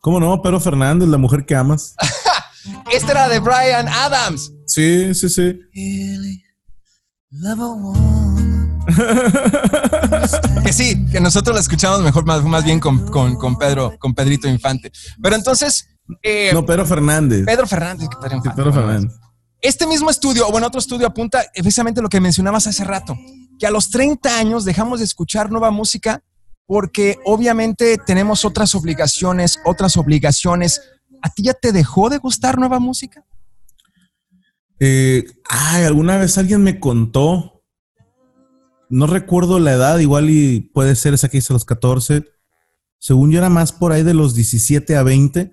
¿Cómo 0.00 0.20
no? 0.20 0.40
Pedro 0.40 0.60
Fernández, 0.60 1.08
la 1.08 1.18
mujer 1.18 1.44
que 1.44 1.56
amas. 1.56 1.96
Esta 2.92 3.12
era 3.12 3.28
de 3.28 3.40
Brian 3.40 3.88
Adams. 3.88 4.52
Sí, 4.66 5.14
sí, 5.14 5.28
sí. 5.28 5.58
Que 10.64 10.72
sí, 10.72 11.06
que 11.10 11.20
nosotros 11.20 11.54
la 11.54 11.60
escuchamos 11.60 12.00
mejor, 12.02 12.24
más, 12.24 12.42
más 12.44 12.64
bien 12.64 12.80
con, 12.80 13.06
con- 13.10 13.36
con 13.36 13.56
Pedro, 13.58 13.94
con 13.98 14.14
Pedrito 14.14 14.48
Infante. 14.48 14.90
Pero 15.22 15.36
entonces, 15.36 15.88
eh, 16.22 16.50
No, 16.52 16.64
Pedro 16.64 16.86
Fernández. 16.86 17.44
Pedro 17.44 17.66
Fernández, 17.66 18.08
que 18.08 18.16
Pedro 18.16 18.40
Sí. 18.42 18.48
Pedro 18.56 18.72
Fernández. 18.72 19.12
Este 19.60 19.86
mismo 19.86 20.10
estudio, 20.10 20.46
o 20.48 20.52
bueno, 20.52 20.66
otro 20.68 20.78
estudio 20.80 21.06
apunta 21.06 21.42
precisamente 21.54 22.00
lo 22.00 22.08
que 22.08 22.20
mencionabas 22.20 22.66
hace 22.66 22.84
rato, 22.84 23.16
que 23.58 23.66
a 23.66 23.70
los 23.70 23.90
30 23.90 24.38
años 24.38 24.64
dejamos 24.64 25.00
de 25.00 25.04
escuchar 25.04 25.50
nueva 25.50 25.70
música 25.70 26.22
porque 26.66 27.16
obviamente 27.24 27.96
tenemos 28.06 28.44
otras 28.44 28.74
obligaciones, 28.74 29.58
otras 29.64 29.96
obligaciones. 29.96 30.80
¿A 31.22 31.30
ti 31.30 31.42
ya 31.42 31.54
te 31.54 31.72
dejó 31.72 32.08
de 32.10 32.18
gustar 32.18 32.58
nueva 32.58 32.78
música? 32.78 33.24
Eh, 34.80 35.24
ay, 35.48 35.84
alguna 35.84 36.18
vez 36.18 36.38
alguien 36.38 36.62
me 36.62 36.78
contó, 36.78 37.64
no 38.88 39.06
recuerdo 39.06 39.58
la 39.58 39.72
edad, 39.72 39.98
igual 39.98 40.30
y 40.30 40.60
puede 40.60 40.94
ser 40.94 41.14
esa 41.14 41.28
que 41.28 41.38
hice 41.38 41.52
los 41.52 41.64
14. 41.64 42.24
Según 42.98 43.30
yo 43.30 43.38
era 43.38 43.50
más 43.50 43.72
por 43.72 43.92
ahí 43.92 44.02
de 44.02 44.14
los 44.14 44.34
17 44.34 44.96
a 44.96 45.02
20, 45.02 45.52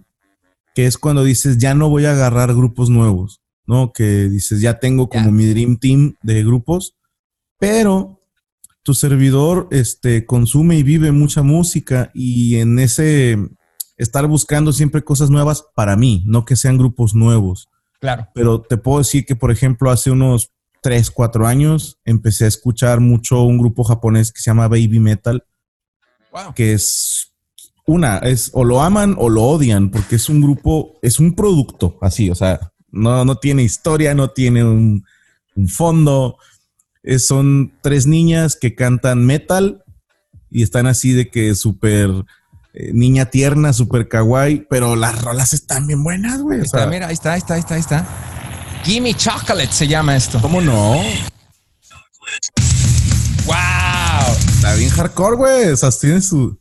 que 0.76 0.86
es 0.86 0.98
cuando 0.98 1.24
dices, 1.24 1.58
ya 1.58 1.74
no 1.74 1.90
voy 1.90 2.06
a 2.06 2.12
agarrar 2.12 2.54
grupos 2.54 2.90
nuevos, 2.90 3.42
¿no? 3.66 3.94
Que 3.94 4.30
dices, 4.30 4.62
ya 4.62 4.80
tengo 4.80 5.10
como 5.10 5.32
mi 5.32 5.46
dream 5.46 5.78
team 5.78 6.16
de 6.22 6.44
grupos, 6.44 6.96
pero 7.58 8.22
tu 8.84 8.94
servidor 8.94 9.68
este, 9.72 10.26
consume 10.26 10.78
y 10.78 10.84
vive 10.84 11.12
mucha 11.12 11.42
música 11.42 12.12
y 12.14 12.58
en 12.58 12.78
ese 12.78 13.38
estar 13.98 14.28
buscando 14.28 14.72
siempre 14.72 15.04
cosas 15.04 15.30
nuevas 15.30 15.66
para 15.76 15.96
mí, 15.96 16.24
no 16.28 16.46
que 16.46 16.56
sean 16.56 16.78
grupos 16.78 17.16
nuevos 17.16 17.70
Claro. 18.00 18.28
pero 18.34 18.62
te 18.62 18.78
puedo 18.78 19.00
decir 19.00 19.26
que, 19.26 19.36
por 19.36 19.52
ejemplo, 19.52 19.90
hace 19.92 20.12
unos 20.12 20.52
3, 20.82 21.10
4 21.12 21.48
años 21.48 21.98
empecé 22.06 22.46
a 22.46 22.50
escuchar 22.50 23.00
mucho 23.00 23.42
un 23.44 23.58
grupo 23.58 23.84
japonés 23.84 24.32
que 24.32 24.40
se 24.42 24.50
llama 24.52 24.68
Baby 24.68 25.00
Metal, 25.00 25.44
Wow. 26.32 26.54
que 26.54 26.74
es 26.74 27.34
una, 27.88 28.18
es 28.20 28.52
o 28.54 28.64
lo 28.64 28.82
aman 28.82 29.16
o 29.18 29.30
lo 29.30 29.44
odian, 29.44 29.90
porque 29.90 30.18
es 30.18 30.28
un 30.30 30.42
grupo, 30.42 31.00
es 31.02 31.20
un 31.20 31.34
producto 31.34 31.98
así, 32.02 32.30
o 32.30 32.36
sea, 32.36 32.60
no, 32.92 33.24
no 33.26 33.36
tiene 33.38 33.64
historia, 33.64 34.14
no 34.14 34.30
tiene 34.30 34.64
un, 34.64 35.04
un 35.56 35.68
fondo. 35.70 36.38
Es- 37.04 37.26
son 37.28 37.74
tres 37.82 38.06
niñas 38.08 38.56
que 38.56 38.76
cantan 38.76 39.26
metal 39.26 39.84
y 40.50 40.62
están 40.64 40.88
así 40.88 41.14
de 41.14 41.30
que 41.30 41.56
súper 41.56 42.10
eh, 42.78 42.92
niña 42.94 43.26
tierna, 43.26 43.72
súper 43.74 44.08
kawaii, 44.10 44.68
pero 44.70 44.96
las 44.96 45.22
rolas 45.22 45.54
están 45.54 45.88
bien 45.88 46.04
buenas, 46.04 46.42
güey. 46.42 46.58
o 46.60 46.62
Ahí 46.62 46.66
está, 46.66 46.78
sea, 46.80 46.88
mira, 46.88 47.08
ahí 47.08 47.14
está, 47.14 47.34
ahí 47.34 47.40
está, 47.40 47.54
ahí 47.56 47.60
está, 47.62 47.76
ahí 47.76 47.80
está. 47.82 48.08
Gimme 48.84 49.14
Chocolate 49.14 49.72
se 49.72 49.88
llama 49.88 50.16
esto. 50.16 50.40
¿Cómo 50.42 50.62
no? 50.62 51.02
¡Wow! 53.46 54.36
Está 54.56 54.74
bien 54.76 54.90
hardcore, 54.90 55.36
güey. 55.38 55.70
O 55.70 55.78
sea, 55.78 55.90
tiene 55.92 56.22
su. 56.22 56.58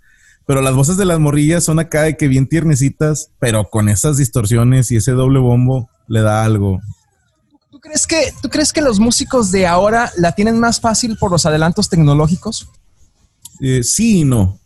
Pero 0.46 0.60
las 0.60 0.74
voces 0.74 0.96
de 0.98 1.06
las 1.06 1.18
morrillas 1.18 1.64
son 1.64 1.78
acá 1.78 2.02
de 2.02 2.16
que 2.16 2.28
bien 2.28 2.46
tiernecitas, 2.46 3.30
pero 3.38 3.64
con 3.70 3.88
esas 3.88 4.18
distorsiones 4.18 4.90
y 4.90 4.96
ese 4.96 5.12
doble 5.12 5.38
bombo 5.38 5.88
le 6.06 6.20
da 6.20 6.44
algo. 6.44 6.80
¿Tú 7.70 7.80
crees, 7.80 8.06
que, 8.06 8.32
¿Tú 8.42 8.50
crees 8.50 8.72
que 8.72 8.82
los 8.82 9.00
músicos 9.00 9.50
de 9.50 9.66
ahora 9.66 10.12
la 10.18 10.32
tienen 10.32 10.60
más 10.60 10.80
fácil 10.80 11.16
por 11.16 11.30
los 11.30 11.46
adelantos 11.46 11.88
tecnológicos? 11.88 12.68
Eh, 13.60 13.82
sí 13.82 14.20
y 14.20 14.24
no. 14.24 14.58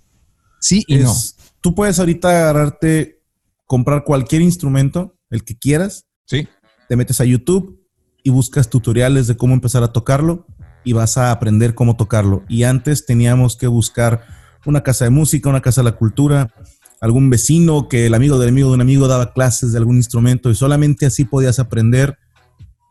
Sí 0.60 0.82
y 0.88 0.96
Es- 0.96 1.02
no. 1.04 1.14
Tú 1.60 1.74
puedes 1.74 1.98
ahorita 1.98 2.28
agarrarte, 2.28 3.20
comprar 3.66 4.04
cualquier 4.04 4.42
instrumento, 4.42 5.16
el 5.30 5.44
que 5.44 5.56
quieras, 5.58 6.06
Sí. 6.24 6.48
te 6.88 6.96
metes 6.96 7.20
a 7.20 7.24
YouTube 7.24 7.80
y 8.22 8.30
buscas 8.30 8.68
tutoriales 8.70 9.26
de 9.26 9.36
cómo 9.36 9.54
empezar 9.54 9.82
a 9.82 9.92
tocarlo 9.92 10.46
y 10.84 10.92
vas 10.92 11.18
a 11.18 11.30
aprender 11.30 11.74
cómo 11.74 11.96
tocarlo. 11.96 12.44
Y 12.48 12.62
antes 12.64 13.06
teníamos 13.06 13.56
que 13.56 13.66
buscar 13.66 14.24
una 14.64 14.82
casa 14.82 15.04
de 15.04 15.10
música, 15.10 15.48
una 15.48 15.60
casa 15.62 15.80
de 15.82 15.86
la 15.86 15.96
cultura, 15.96 16.52
algún 17.00 17.30
vecino 17.30 17.88
que 17.88 18.06
el 18.06 18.14
amigo 18.14 18.38
del 18.38 18.50
amigo 18.50 18.68
de 18.68 18.74
un 18.74 18.80
amigo 18.80 19.08
daba 19.08 19.32
clases 19.32 19.72
de 19.72 19.78
algún 19.78 19.96
instrumento 19.96 20.50
y 20.50 20.54
solamente 20.54 21.06
así 21.06 21.24
podías 21.24 21.58
aprender. 21.58 22.18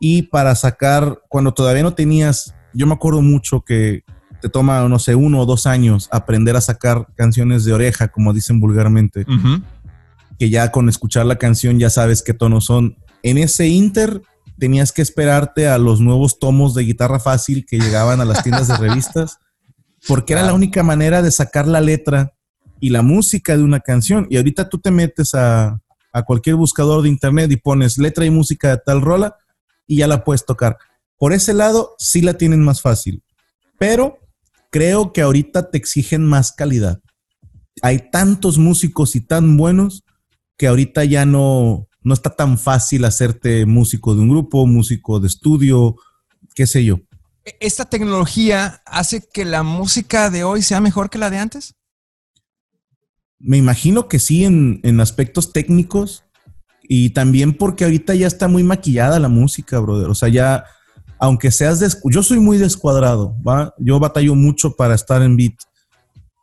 Y 0.00 0.22
para 0.22 0.54
sacar, 0.54 1.20
cuando 1.28 1.52
todavía 1.52 1.82
no 1.82 1.94
tenías, 1.94 2.54
yo 2.72 2.86
me 2.86 2.94
acuerdo 2.94 3.20
mucho 3.22 3.62
que 3.62 4.02
te 4.40 4.48
toma, 4.48 4.88
no 4.88 4.98
sé, 4.98 5.14
uno 5.14 5.40
o 5.40 5.46
dos 5.46 5.66
años 5.66 6.08
aprender 6.12 6.56
a 6.56 6.60
sacar 6.60 7.06
canciones 7.16 7.64
de 7.64 7.72
oreja, 7.72 8.08
como 8.08 8.32
dicen 8.32 8.60
vulgarmente 8.60 9.26
que 10.38 10.50
ya 10.50 10.70
con 10.70 10.88
escuchar 10.88 11.26
la 11.26 11.36
canción 11.36 11.78
ya 11.78 11.90
sabes 11.90 12.22
qué 12.22 12.32
tonos 12.32 12.66
son. 12.66 12.96
En 13.22 13.38
ese 13.38 13.66
inter 13.66 14.22
tenías 14.58 14.92
que 14.92 15.02
esperarte 15.02 15.68
a 15.68 15.78
los 15.78 16.00
nuevos 16.00 16.38
tomos 16.38 16.74
de 16.74 16.84
guitarra 16.84 17.18
fácil 17.18 17.66
que 17.66 17.78
llegaban 17.78 18.20
a 18.20 18.24
las 18.24 18.42
tiendas 18.42 18.68
de 18.68 18.76
revistas, 18.76 19.38
porque 20.06 20.34
era 20.34 20.42
la 20.42 20.54
única 20.54 20.82
manera 20.82 21.22
de 21.22 21.32
sacar 21.32 21.66
la 21.66 21.80
letra 21.80 22.34
y 22.80 22.90
la 22.90 23.02
música 23.02 23.56
de 23.56 23.64
una 23.64 23.80
canción. 23.80 24.26
Y 24.30 24.36
ahorita 24.36 24.68
tú 24.68 24.78
te 24.78 24.92
metes 24.92 25.34
a, 25.34 25.80
a 26.12 26.22
cualquier 26.22 26.54
buscador 26.54 27.02
de 27.02 27.08
internet 27.08 27.50
y 27.50 27.56
pones 27.56 27.98
letra 27.98 28.24
y 28.24 28.30
música 28.30 28.70
de 28.70 28.82
tal 28.84 29.00
rola 29.00 29.36
y 29.86 29.96
ya 29.98 30.06
la 30.06 30.22
puedes 30.22 30.44
tocar. 30.44 30.78
Por 31.18 31.32
ese 31.32 31.52
lado, 31.52 31.96
sí 31.98 32.20
la 32.20 32.34
tienen 32.34 32.62
más 32.62 32.80
fácil, 32.80 33.24
pero 33.76 34.18
creo 34.70 35.12
que 35.12 35.22
ahorita 35.22 35.70
te 35.70 35.78
exigen 35.78 36.24
más 36.24 36.52
calidad. 36.52 37.00
Hay 37.82 38.10
tantos 38.10 38.58
músicos 38.58 39.16
y 39.16 39.20
tan 39.20 39.56
buenos 39.56 40.04
que 40.56 40.66
ahorita 40.66 41.04
ya 41.04 41.24
no, 41.24 41.86
no 42.02 42.14
está 42.14 42.30
tan 42.34 42.58
fácil 42.58 43.04
hacerte 43.04 43.66
músico 43.66 44.14
de 44.14 44.22
un 44.22 44.28
grupo, 44.28 44.66
músico 44.66 45.20
de 45.20 45.28
estudio, 45.28 45.96
qué 46.54 46.66
sé 46.66 46.84
yo. 46.84 47.00
¿E- 47.44 47.56
¿Esta 47.60 47.84
tecnología 47.84 48.82
hace 48.84 49.22
que 49.32 49.44
la 49.44 49.62
música 49.62 50.30
de 50.30 50.44
hoy 50.44 50.62
sea 50.62 50.80
mejor 50.80 51.10
que 51.10 51.18
la 51.18 51.30
de 51.30 51.38
antes? 51.38 51.74
Me 53.38 53.56
imagino 53.56 54.08
que 54.08 54.18
sí 54.18 54.44
en, 54.44 54.80
en 54.82 55.00
aspectos 55.00 55.52
técnicos 55.52 56.24
y 56.82 57.10
también 57.10 57.52
porque 57.52 57.84
ahorita 57.84 58.14
ya 58.16 58.26
está 58.26 58.48
muy 58.48 58.64
maquillada 58.64 59.20
la 59.20 59.28
música, 59.28 59.78
brother. 59.78 60.08
O 60.08 60.14
sea, 60.14 60.28
ya, 60.28 60.64
aunque 61.18 61.50
seas 61.50 61.80
des 61.80 62.00
yo 62.10 62.22
soy 62.22 62.40
muy 62.40 62.58
descuadrado, 62.58 63.36
¿va? 63.46 63.74
Yo 63.78 63.98
batallo 63.98 64.34
mucho 64.34 64.76
para 64.76 64.94
estar 64.94 65.22
en 65.22 65.36
beat 65.36 65.54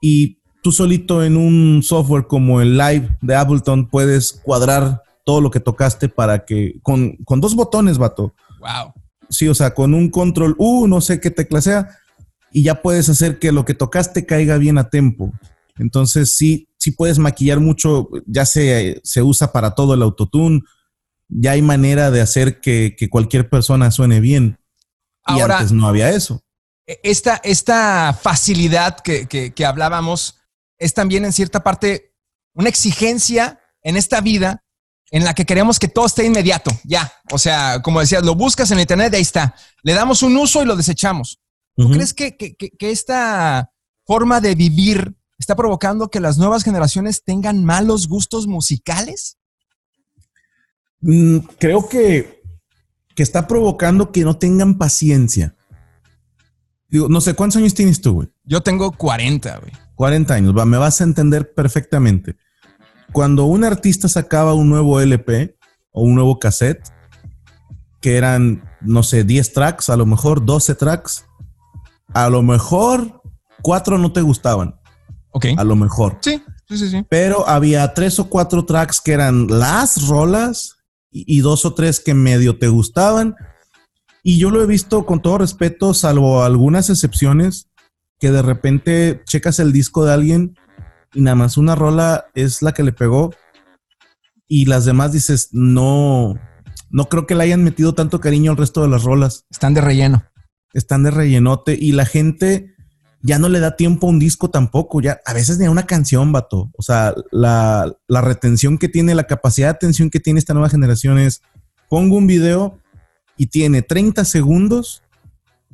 y 0.01 0.39
tú 0.61 0.71
solito 0.71 1.23
en 1.23 1.37
un 1.37 1.83
software 1.83 2.27
como 2.27 2.61
el 2.61 2.77
Live 2.77 3.17
de 3.21 3.35
Ableton 3.35 3.87
puedes 3.87 4.33
cuadrar 4.33 5.03
todo 5.23 5.41
lo 5.41 5.51
que 5.51 5.59
tocaste 5.59 6.09
para 6.09 6.45
que 6.45 6.79
con, 6.81 7.17
con 7.25 7.41
dos 7.41 7.55
botones, 7.55 7.97
vato. 7.97 8.33
Wow. 8.59 8.93
Sí, 9.29 9.47
o 9.47 9.55
sea, 9.55 9.73
con 9.73 9.93
un 9.93 10.09
control 10.09 10.55
U, 10.57 10.87
no 10.87 11.01
sé 11.01 11.19
qué 11.19 11.31
tecla 11.31 11.61
sea, 11.61 11.89
y 12.51 12.63
ya 12.63 12.81
puedes 12.81 13.09
hacer 13.09 13.39
que 13.39 13.51
lo 13.51 13.65
que 13.65 13.73
tocaste 13.73 14.25
caiga 14.25 14.57
bien 14.57 14.77
a 14.77 14.89
tempo. 14.89 15.33
Entonces, 15.77 16.35
sí, 16.35 16.67
sí 16.77 16.91
puedes 16.91 17.19
maquillar 17.19 17.59
mucho, 17.59 18.09
ya 18.25 18.45
se, 18.45 19.01
se 19.03 19.21
usa 19.21 19.51
para 19.51 19.75
todo 19.75 19.93
el 19.93 20.03
autotune, 20.03 20.61
ya 21.27 21.51
hay 21.51 21.61
manera 21.61 22.11
de 22.11 22.21
hacer 22.21 22.61
que, 22.61 22.95
que 22.97 23.09
cualquier 23.09 23.49
persona 23.49 23.91
suene 23.91 24.19
bien. 24.19 24.57
Y 25.27 25.39
Ahora- 25.39 25.57
antes 25.59 25.71
no 25.71 25.87
había 25.87 26.09
eso. 26.11 26.41
E- 26.87 26.99
Esta, 27.03 27.41
esta 27.43 28.13
facilidad 28.19 28.99
que, 28.99 29.27
que- 29.27 29.53
que 29.53 29.65
hablábamos 29.65 30.37
es 30.77 30.93
también 30.93 31.25
en 31.25 31.33
cierta 31.33 31.63
parte 31.63 32.13
una 32.53 32.69
exigencia 32.69 33.59
en 33.81 33.95
esta 33.97 34.21
vida 34.21 34.63
en 35.11 35.23
la 35.23 35.33
que 35.33 35.45
queremos 35.45 35.79
que 35.79 35.87
todo 35.87 36.05
esté 36.07 36.25
inmediato, 36.25 36.71
ya. 36.83 37.11
O 37.31 37.37
sea, 37.37 37.81
como 37.81 37.99
decías, 37.99 38.23
lo 38.23 38.35
buscas 38.35 38.69
en 38.71 38.79
internet 38.79 39.13
y 39.13 39.15
ahí 39.17 39.21
está. 39.21 39.55
Le 39.83 39.93
damos 39.93 40.21
un 40.23 40.35
uso 40.37 40.61
y 40.61 40.65
lo 40.65 40.75
desechamos. 40.75 41.39
¿Tú 41.75 41.89
crees 41.91 42.13
que, 42.13 42.35
que- 42.37 42.55
que- 42.55 42.71
que 42.71 42.91
esta 42.91 43.71
forma 44.05 44.39
de 44.41 44.55
vivir 44.55 45.15
está 45.37 45.55
provocando 45.55 46.09
que 46.09 46.19
las 46.19 46.37
nuevas 46.37 46.63
generaciones 46.63 47.23
tengan 47.23 47.65
malos 47.65 48.07
gustos 48.07 48.47
musicales? 48.47 49.37
Mm, 51.01 51.39
creo 51.59 51.87
que, 51.87 52.41
que 53.15 53.23
está 53.23 53.47
provocando 53.47 54.11
que 54.11 54.23
no 54.23 54.37
tengan 54.37 54.77
paciencia. 54.77 55.55
Digo, 56.89 57.09
no 57.09 57.21
sé, 57.21 57.33
¿cuántos 57.33 57.57
años 57.57 57.73
tienes 57.73 58.01
tú, 58.01 58.13
güey? 58.13 58.29
Yo 58.43 58.61
tengo 58.61 58.91
40, 58.91 59.57
güey. 59.59 59.71
40 59.95 60.33
años, 60.33 60.57
va, 60.57 60.65
me 60.65 60.77
vas 60.77 61.01
a 61.01 61.05
entender 61.05 61.53
perfectamente. 61.53 62.35
Cuando 63.11 63.45
un 63.45 63.63
artista 63.63 64.09
sacaba 64.09 64.53
un 64.53 64.69
nuevo 64.69 64.99
LP 64.99 65.57
o 65.91 66.03
un 66.03 66.15
nuevo 66.15 66.37
cassette, 66.37 66.83
que 68.01 68.17
eran, 68.17 68.63
no 68.81 69.01
sé, 69.03 69.23
10 69.23 69.53
tracks, 69.53 69.89
a 69.89 69.95
lo 69.97 70.05
mejor 70.05 70.45
12 70.45 70.75
tracks, 70.75 71.25
a 72.13 72.29
lo 72.29 72.43
mejor 72.43 73.21
cuatro 73.61 73.97
no 73.97 74.11
te 74.11 74.21
gustaban, 74.21 74.75
Ok. 75.31 75.47
a 75.57 75.63
lo 75.63 75.75
mejor. 75.75 76.19
Sí, 76.21 76.43
sí, 76.67 76.77
sí, 76.77 76.89
sí. 76.89 77.05
Pero 77.09 77.47
había 77.47 77.93
tres 77.93 78.19
o 78.19 78.29
cuatro 78.29 78.65
tracks 78.65 79.01
que 79.01 79.13
eran 79.13 79.47
las 79.47 80.07
rolas 80.07 80.74
y, 81.15 81.37
y 81.37 81.39
dos 81.39 81.65
o 81.65 81.73
tres 81.73 82.01
que 82.01 82.13
medio 82.13 82.57
te 82.57 82.67
gustaban. 82.67 83.35
Y 84.21 84.37
yo 84.37 84.49
lo 84.49 84.61
he 84.61 84.65
visto 84.65 85.05
con 85.05 85.21
todo 85.21 85.37
respeto, 85.37 85.93
salvo 85.93 86.43
algunas 86.43 86.89
excepciones, 86.89 87.69
que 88.19 88.31
de 88.31 88.41
repente 88.41 89.21
checas 89.25 89.59
el 89.59 89.71
disco 89.71 90.03
de 90.03 90.13
alguien 90.13 90.57
y 91.13 91.21
nada 91.21 91.35
más 91.35 91.57
una 91.57 91.75
rola 91.75 92.25
es 92.33 92.61
la 92.61 92.73
que 92.73 92.83
le 92.83 92.91
pegó 92.91 93.31
y 94.47 94.65
las 94.65 94.85
demás 94.85 95.11
dices, 95.11 95.49
no, 95.53 96.35
no 96.89 97.09
creo 97.09 97.25
que 97.25 97.35
le 97.35 97.43
hayan 97.43 97.63
metido 97.63 97.95
tanto 97.95 98.19
cariño 98.19 98.51
al 98.51 98.57
resto 98.57 98.81
de 98.81 98.89
las 98.89 99.03
rolas. 99.03 99.45
Están 99.49 99.73
de 99.73 99.81
relleno. 99.81 100.25
Están 100.73 101.03
de 101.03 101.11
rellenote 101.11 101.77
y 101.79 101.93
la 101.93 102.05
gente 102.05 102.74
ya 103.25 103.39
no 103.39 103.49
le 103.49 103.59
da 103.59 103.75
tiempo 103.75 104.05
a 104.05 104.11
un 104.11 104.19
disco 104.19 104.51
tampoco. 104.51 105.01
Ya 105.01 105.19
a 105.25 105.33
veces 105.33 105.57
ni 105.57 105.65
a 105.65 105.71
una 105.71 105.87
canción, 105.87 106.31
vato. 106.31 106.69
O 106.77 106.83
sea, 106.83 107.15
la, 107.31 107.91
la 108.07 108.21
retención 108.21 108.77
que 108.77 108.87
tiene, 108.87 109.15
la 109.15 109.23
capacidad 109.23 109.67
de 109.67 109.71
atención 109.71 110.11
que 110.11 110.19
tiene 110.19 110.37
esta 110.37 110.53
nueva 110.53 110.69
generación 110.69 111.17
es 111.17 111.41
pongo 111.89 112.17
un 112.17 112.27
video 112.27 112.79
y 113.35 113.47
tiene 113.47 113.81
30 113.81 114.25
segundos 114.25 115.01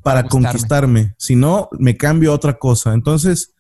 para 0.02 0.24
Gustarme. 0.24 0.46
conquistarme. 0.48 1.14
Si 1.18 1.36
no, 1.36 1.68
me 1.78 1.98
cambio 1.98 2.32
a 2.32 2.36
otra 2.36 2.58
cosa. 2.58 2.94
Entonces, 2.94 3.54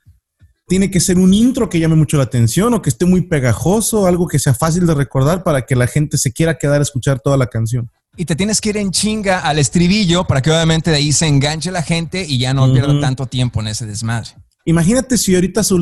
tiene 0.67 0.89
que 0.89 1.01
ser 1.01 1.17
un 1.17 1.33
intro 1.33 1.69
que 1.69 1.79
llame 1.79 1.95
mucho 1.95 2.15
la 2.15 2.23
atención 2.23 2.73
o 2.73 2.81
que 2.81 2.89
esté 2.89 3.05
muy 3.05 3.23
pegajoso, 3.23 4.07
algo 4.07 4.25
que 4.25 4.39
sea 4.39 4.53
fácil 4.53 4.87
de 4.87 4.95
recordar 4.95 5.43
para 5.43 5.65
que 5.65 5.75
la 5.75 5.87
gente 5.87 6.17
se 6.17 6.31
quiera 6.31 6.57
quedar 6.57 6.79
a 6.79 6.83
escuchar 6.83 7.19
toda 7.19 7.35
la 7.35 7.47
canción. 7.47 7.91
Y 8.17 8.25
te 8.25 8.35
tienes 8.35 8.59
que 8.59 8.69
ir 8.69 8.77
en 8.77 8.91
chinga 8.91 9.39
al 9.39 9.57
estribillo 9.57 10.25
para 10.25 10.41
que 10.41 10.51
obviamente 10.51 10.91
de 10.91 10.97
ahí 10.97 11.11
se 11.13 11.27
enganche 11.27 11.71
la 11.71 11.81
gente 11.81 12.25
y 12.27 12.37
ya 12.39 12.53
no 12.53 12.71
pierda 12.73 12.99
tanto 12.99 13.25
tiempo 13.25 13.61
en 13.61 13.67
ese 13.67 13.85
desmadre. 13.85 14.31
Imagínate 14.65 15.17
si 15.17 15.33
ahorita 15.33 15.63
se 15.63 15.73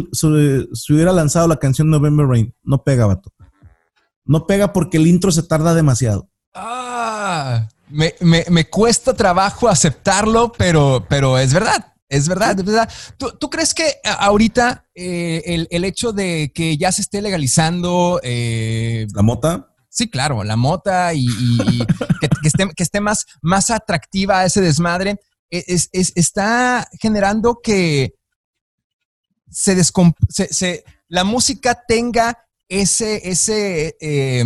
hubiera 0.93 1.12
lanzado 1.12 1.48
la 1.48 1.57
canción 1.57 1.89
November 1.89 2.25
Rain. 2.27 2.53
No 2.63 2.83
pega, 2.83 3.07
vato. 3.07 3.31
No 4.25 4.45
pega 4.45 4.71
porque 4.74 4.98
el 4.98 5.07
intro 5.07 5.31
se 5.31 5.43
tarda 5.43 5.74
demasiado. 5.74 6.29
Ah, 6.53 7.67
me, 7.89 8.13
me- 8.21 8.45
me 8.50 8.69
cuesta 8.69 9.13
trabajo 9.15 9.67
aceptarlo, 9.67 10.51
pero, 10.57 11.05
pero 11.09 11.38
es 11.39 11.51
verdad. 11.53 11.93
Es 12.07 12.27
verdad, 12.27 12.57
es 12.57 12.65
verdad. 12.65 12.89
¿Tú, 13.17 13.31
tú 13.39 13.50
crees 13.50 13.74
que 13.74 13.95
ahorita 14.19 14.86
eh, 14.95 15.41
el, 15.45 15.67
el 15.71 15.83
hecho 15.83 16.12
de 16.12 16.51
que 16.53 16.77
ya 16.77 16.91
se 16.91 17.01
esté 17.01 17.21
legalizando, 17.21 18.19
eh, 18.24 19.05
La 19.13 19.21
mota. 19.24 19.69
Sí, 19.89 20.10
claro, 20.10 20.43
la 20.43 20.55
mota 20.55 21.13
y, 21.13 21.25
y- 21.27 21.86
que, 22.41 22.48
esté, 22.48 22.69
que 22.75 22.84
esté 22.84 23.00
más, 23.01 23.25
más 23.41 23.69
atractiva 23.72 24.46
ese 24.46 24.62
desmadre, 24.62 25.19
e, 25.50 25.63
es, 25.67 25.89
es- 25.91 26.13
está 26.15 26.88
generando 27.00 27.60
que 27.62 28.13
se, 29.50 29.75
descom- 29.77 30.15
se- 30.29 30.84
la 31.08 31.24
música 31.24 31.84
tenga 31.88 32.38
ese, 32.67 33.27
ese, 33.27 33.98
eh, 34.00 34.43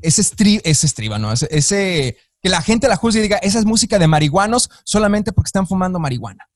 ese, 0.00 0.22
estri-. 0.22 0.60
Ese, 0.64 1.48
ese- 1.50 2.16
que 2.40 2.48
la 2.48 2.62
gente 2.62 2.86
la 2.86 2.96
juzgue 2.96 3.18
y 3.20 3.22
diga, 3.22 3.38
esa 3.38 3.58
es 3.58 3.64
música 3.64 3.98
de 3.98 4.06
marihuanos 4.06 4.70
solamente 4.84 5.32
porque 5.32 5.48
están 5.48 5.66
fumando 5.66 5.98
marihuana. 5.98 6.48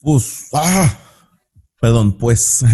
Pues, 0.00 0.48
ah, 0.52 0.98
perdón, 1.80 2.18
pues. 2.18 2.64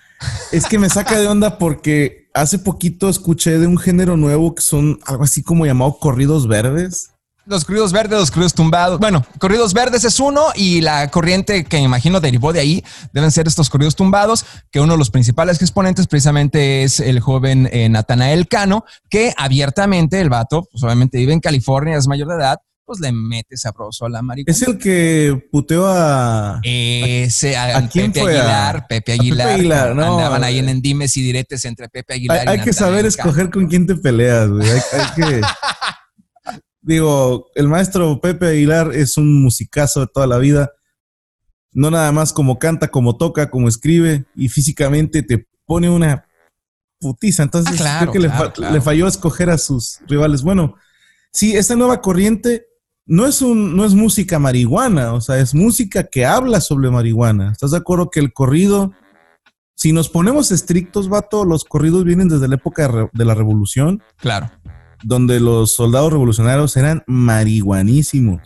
es 0.52 0.64
que 0.66 0.78
me 0.78 0.88
saca 0.88 1.18
de 1.18 1.26
onda 1.26 1.58
porque 1.58 2.21
hace 2.34 2.58
poquito 2.58 3.08
escuché 3.08 3.58
de 3.58 3.66
un 3.66 3.78
género 3.78 4.16
nuevo 4.16 4.54
que 4.54 4.62
son 4.62 4.98
algo 5.04 5.24
así 5.24 5.42
como 5.42 5.66
llamado 5.66 5.98
corridos 5.98 6.48
verdes. 6.48 7.10
Los 7.44 7.64
corridos 7.64 7.90
verdes, 7.92 8.20
los 8.20 8.30
corridos 8.30 8.54
tumbados. 8.54 9.00
Bueno, 9.00 9.26
corridos 9.40 9.74
verdes 9.74 10.04
es 10.04 10.20
uno 10.20 10.46
y 10.54 10.80
la 10.80 11.10
corriente 11.10 11.64
que 11.64 11.78
me 11.78 11.82
imagino 11.82 12.20
derivó 12.20 12.52
de 12.52 12.60
ahí 12.60 12.84
deben 13.12 13.32
ser 13.32 13.48
estos 13.48 13.68
corridos 13.68 13.96
tumbados, 13.96 14.44
que 14.70 14.78
uno 14.78 14.92
de 14.92 14.98
los 14.98 15.10
principales 15.10 15.60
exponentes 15.60 16.06
precisamente 16.06 16.84
es 16.84 17.00
el 17.00 17.18
joven 17.18 17.68
eh, 17.72 17.88
Natanael 17.88 18.46
Cano, 18.46 18.84
que 19.10 19.34
abiertamente 19.36 20.20
el 20.20 20.30
vato, 20.30 20.68
pues 20.70 20.84
obviamente 20.84 21.18
vive 21.18 21.32
en 21.32 21.40
California, 21.40 21.96
es 21.96 22.06
mayor 22.06 22.28
de 22.28 22.36
edad, 22.36 22.60
pues 22.84 23.00
le 23.00 23.12
mete 23.12 23.56
sabroso 23.56 24.06
a 24.06 24.10
la 24.10 24.22
marihuana. 24.22 24.50
Es 24.52 24.62
el 24.62 24.76
que 24.78 25.48
puteó 25.50 25.86
a. 25.86 26.60
Ese, 26.62 27.56
a, 27.56 27.78
¿A 27.78 27.88
quién 27.88 28.12
Pepe 28.12 28.20
fue? 28.24 28.38
Aguilar, 28.38 28.86
Pepe 28.88 29.12
a 29.12 29.16
Pepe 29.16 29.20
Aguilar. 29.20 29.48
Aguilar, 29.48 29.94
no, 29.96 30.14
andaban 30.18 30.44
ahí 30.44 30.58
en 30.58 30.68
endimes 30.68 31.16
y 31.16 31.22
diretes 31.22 31.64
entre 31.64 31.88
Pepe 31.88 32.14
Hay, 32.14 32.18
Aguilar 32.20 32.46
y 32.46 32.48
hay 32.50 32.60
que 32.60 32.72
saber 32.72 33.06
escoger 33.06 33.50
con 33.50 33.66
quién 33.68 33.86
te 33.86 33.94
peleas, 33.94 34.48
güey. 34.48 34.68
Hay, 34.68 34.80
hay 34.92 35.06
que. 35.14 35.40
Digo, 36.80 37.46
el 37.54 37.68
maestro 37.68 38.20
Pepe 38.20 38.46
Aguilar 38.48 38.92
es 38.92 39.16
un 39.16 39.42
musicazo 39.42 40.00
de 40.00 40.06
toda 40.12 40.26
la 40.26 40.38
vida. 40.38 40.70
No 41.72 41.90
nada 41.90 42.10
más 42.12 42.32
como 42.32 42.58
canta, 42.58 42.88
como 42.88 43.16
toca, 43.16 43.50
como 43.50 43.68
escribe 43.68 44.24
y 44.34 44.48
físicamente 44.48 45.22
te 45.22 45.46
pone 45.64 45.88
una 45.88 46.26
putiza. 46.98 47.44
Entonces, 47.44 47.74
Ah, 47.74 47.76
claro, 47.76 48.00
creo 48.00 48.12
que 48.12 48.18
le, 48.18 48.28
claro, 48.28 48.44
fa- 48.46 48.52
claro. 48.52 48.74
le 48.74 48.80
falló 48.80 49.06
escoger 49.06 49.48
a 49.48 49.58
sus 49.58 50.00
rivales. 50.08 50.42
Bueno, 50.42 50.74
sí, 51.32 51.56
esta 51.56 51.76
nueva 51.76 52.00
corriente 52.02 52.66
no 53.06 53.26
es, 53.26 53.42
un, 53.42 53.76
no 53.76 53.84
es 53.84 53.94
música 53.94 54.38
marihuana, 54.38 55.12
o 55.12 55.20
sea, 55.20 55.38
es 55.38 55.54
música 55.54 56.04
que 56.04 56.24
habla 56.24 56.60
sobre 56.60 56.90
marihuana. 56.90 57.52
¿Estás 57.52 57.72
de 57.72 57.78
acuerdo 57.78 58.10
que 58.10 58.20
el 58.20 58.32
corrido, 58.32 58.92
si 59.74 59.92
nos 59.92 60.08
ponemos 60.08 60.52
estrictos, 60.52 61.08
vato, 61.08 61.44
los 61.44 61.64
corridos 61.64 62.04
vienen 62.04 62.28
desde 62.28 62.48
la 62.48 62.54
época 62.54 63.08
de, 63.12 63.24
la 63.24 63.34
revolución, 63.34 64.02
Claro. 64.18 64.50
donde 65.02 65.40
los 65.40 65.72
soldados 65.72 66.12
revolucionarios 66.12 66.76
eran 66.76 67.02
marihuanísimos. 67.06 68.40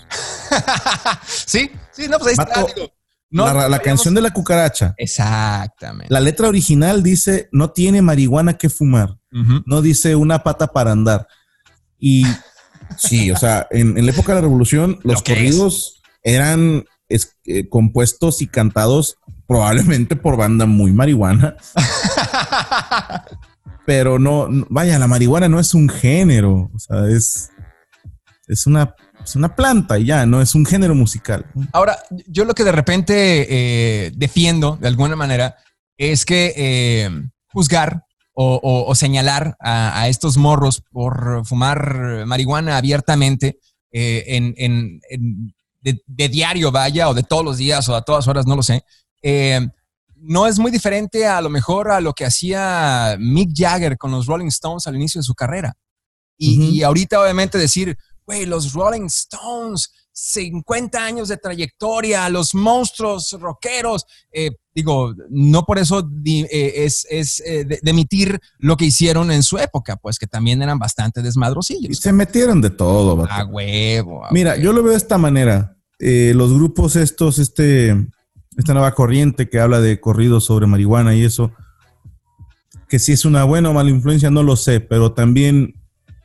sí, 1.27 1.71
sí, 1.93 2.09
no, 2.09 2.19
pues 2.19 2.39
ahí 2.39 2.45
está. 2.45 2.63
Vato, 2.63 2.73
digo, 2.75 2.93
no, 3.29 3.69
la, 3.69 3.79
canción 3.81 4.15
de 4.15 4.23
la 4.23 4.31
cucaracha, 4.31 4.95
Exactamente. 4.97 6.13
la 6.13 6.21
letra 6.21 6.49
original 6.49 7.03
dice, 7.03 7.49
no 7.53 7.71
tiene 7.71 8.01
marihuana 8.01 8.57
que 8.57 8.71
fumar. 8.71 9.19
No 9.67 9.83
dice 9.83 10.17
una 10.17 10.43
pata 10.43 10.69
para 10.69 10.93
andar. 10.93 11.29
Y 11.99 12.25
sí, 12.97 13.31
o 13.31 13.37
sea, 13.37 13.67
en, 13.71 13.99
en 13.99 14.07
la 14.07 14.13
época 14.13 14.33
de 14.33 14.37
la 14.37 14.41
revolución, 14.43 14.99
los 15.03 15.19
Lo 15.21 15.25
corridos 15.25 16.03
eran 16.23 16.85
es- 17.09 17.37
eh, 17.45 17.69
compuestos 17.69 18.43
y 18.43 18.47
cantados 18.49 19.17
probablemente 19.47 20.17
por 20.17 20.37
banda 20.37 20.67
muy 20.67 20.93
marihuana, 20.93 21.57
pero 23.87 24.19
no, 24.19 24.49
no- 24.49 24.67
vaya, 24.71 24.99
la 24.99 25.07
marihuana 25.07 25.49
no 25.49 25.61
es 25.61 25.75
un 25.75 25.89
género, 25.89 26.71
o 26.75 26.79
sea, 26.79 27.07
es, 27.09 27.51
es, 28.49 28.67
una, 28.67 28.95
es 29.23 29.37
una 29.37 29.55
planta 29.55 29.99
y 29.99 30.07
ya, 30.07 30.27
no 30.27 30.41
es 30.43 30.55
un 30.55 30.67
género 30.67 30.95
musical. 30.95 31.47
Ahora, 31.73 31.99
yo 32.27 32.45
lo 32.45 32.55
que 32.55 32.65
de 32.65 32.73
repente 32.73 33.47
eh, 34.07 34.13
defiendo 34.17 34.77
de 34.81 34.89
alguna 34.89 35.15
manera 35.17 35.57
es 35.97 36.25
que 36.25 36.53
eh, 36.57 37.11
juzgar 37.53 38.05
o, 38.39 38.61
o- 38.63 38.85
o 38.91 38.95
señalar 38.95 39.57
a, 39.61 39.99
a 40.01 40.09
estos 40.09 40.37
morros 40.37 40.83
por 40.93 41.45
fumar 41.47 42.25
marihuana 42.27 42.77
abiertamente 42.77 43.59
eh, 43.91 44.25
en, 44.29 44.55
en- 44.59 45.01
en- 45.09 45.55
de, 45.81 46.03
de 46.07 46.29
diario, 46.29 46.71
vaya, 46.71 47.09
o 47.09 47.15
de 47.15 47.23
todos 47.23 47.45
los 47.45 47.57
días 47.57 47.89
o 47.89 47.95
a 47.97 48.03
todas 48.03 48.27
horas, 48.29 48.45
no 48.47 48.57
lo 48.57 48.63
sé. 48.63 48.85
eh, 49.23 49.67
no 50.19 50.47
es 50.47 50.59
muy 50.59 50.71
diferente 50.73 51.27
a 51.27 51.41
lo 51.41 51.49
mejor 51.51 51.91
a 51.91 52.01
lo 52.01 52.13
que 52.13 52.25
hacía 52.25 53.17
Mick 53.21 53.51
Jagger 53.55 53.97
con 53.97 54.11
los 54.11 54.27
Rolling 54.27 54.49
Stones 54.49 54.87
al 54.87 54.97
inicio 54.97 55.21
de 55.21 55.25
su 55.25 55.35
carrera. 55.35 55.77
Y, 56.39 56.79
y 56.79 56.83
ahorita 56.83 57.21
obviamente 57.23 57.59
decir, 57.59 57.97
güey, 58.27 58.45
los 58.47 58.73
Rolling 58.73 59.07
Stones, 59.07 59.93
50 60.19 61.05
años 61.05 61.29
de 61.29 61.37
trayectoria, 61.37 62.27
los 62.31 62.55
monstruos 62.55 63.37
rockeros, 63.39 64.07
eh, 64.33 64.51
digo, 64.75 65.15
no 65.29 65.65
por 65.65 65.79
eso 65.79 66.01
di- 66.01 66.47
eh, 66.51 66.85
es, 66.87 67.07
es 67.11 67.41
eh, 67.41 67.67
de, 67.67 67.81
de 67.83 67.91
emitir 67.91 68.41
lo 68.59 68.79
que 68.79 68.87
hicieron 68.87 69.31
en 69.31 69.43
su 69.43 69.59
época, 69.59 69.97
pues 69.97 70.19
que 70.19 70.27
también 70.27 70.63
eran 70.63 70.79
bastante 70.79 71.21
Y 71.21 71.23
desmadrosillos. 71.23 71.99
se 71.99 72.15
metieron 72.15 72.63
de 72.63 72.71
todo. 72.71 73.27
A 73.29 73.45
huevo. 73.45 74.25
a 74.25 74.31
Mira, 74.31 74.53
huevo. 74.53 74.63
yo 74.63 74.73
lo 74.73 74.83
veo 74.83 74.93
de 74.93 74.99
esta 74.99 75.19
manera. 75.19 75.77
Los 75.99 76.53
grupos 76.55 76.97
estos, 76.97 77.39
este, 77.39 77.91
esta 78.57 78.73
nueva 78.73 78.95
corriente 78.95 79.51
que 79.51 79.61
habla 79.61 79.81
de 79.81 80.01
corridos 80.01 80.45
sobre 80.47 80.67
marihuana 80.67 81.15
y 81.15 81.25
eso, 81.25 81.53
que 82.89 82.99
si 82.99 83.13
es 83.13 83.27
una 83.27 83.45
buena 83.45 83.69
o 83.69 83.75
mala 83.75 83.91
influencia, 83.91 84.31
no 84.31 84.43
lo 84.43 84.57
sé, 84.57 84.81
pero 84.81 85.13
también 85.13 85.75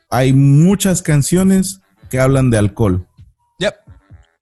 hay 0.10 0.32
muchas 0.32 1.02
canciones 1.02 1.82
que 2.10 2.20
hablan 2.20 2.50
de 2.52 2.58
alcohol. 2.58 3.06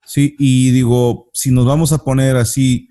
Sí, 0.10 0.36
y 0.40 0.72
digo, 0.72 1.30
si 1.34 1.52
nos 1.52 1.68
vamos 1.68 1.94
a 1.94 2.00
poner 2.00 2.36
así, 2.36 2.90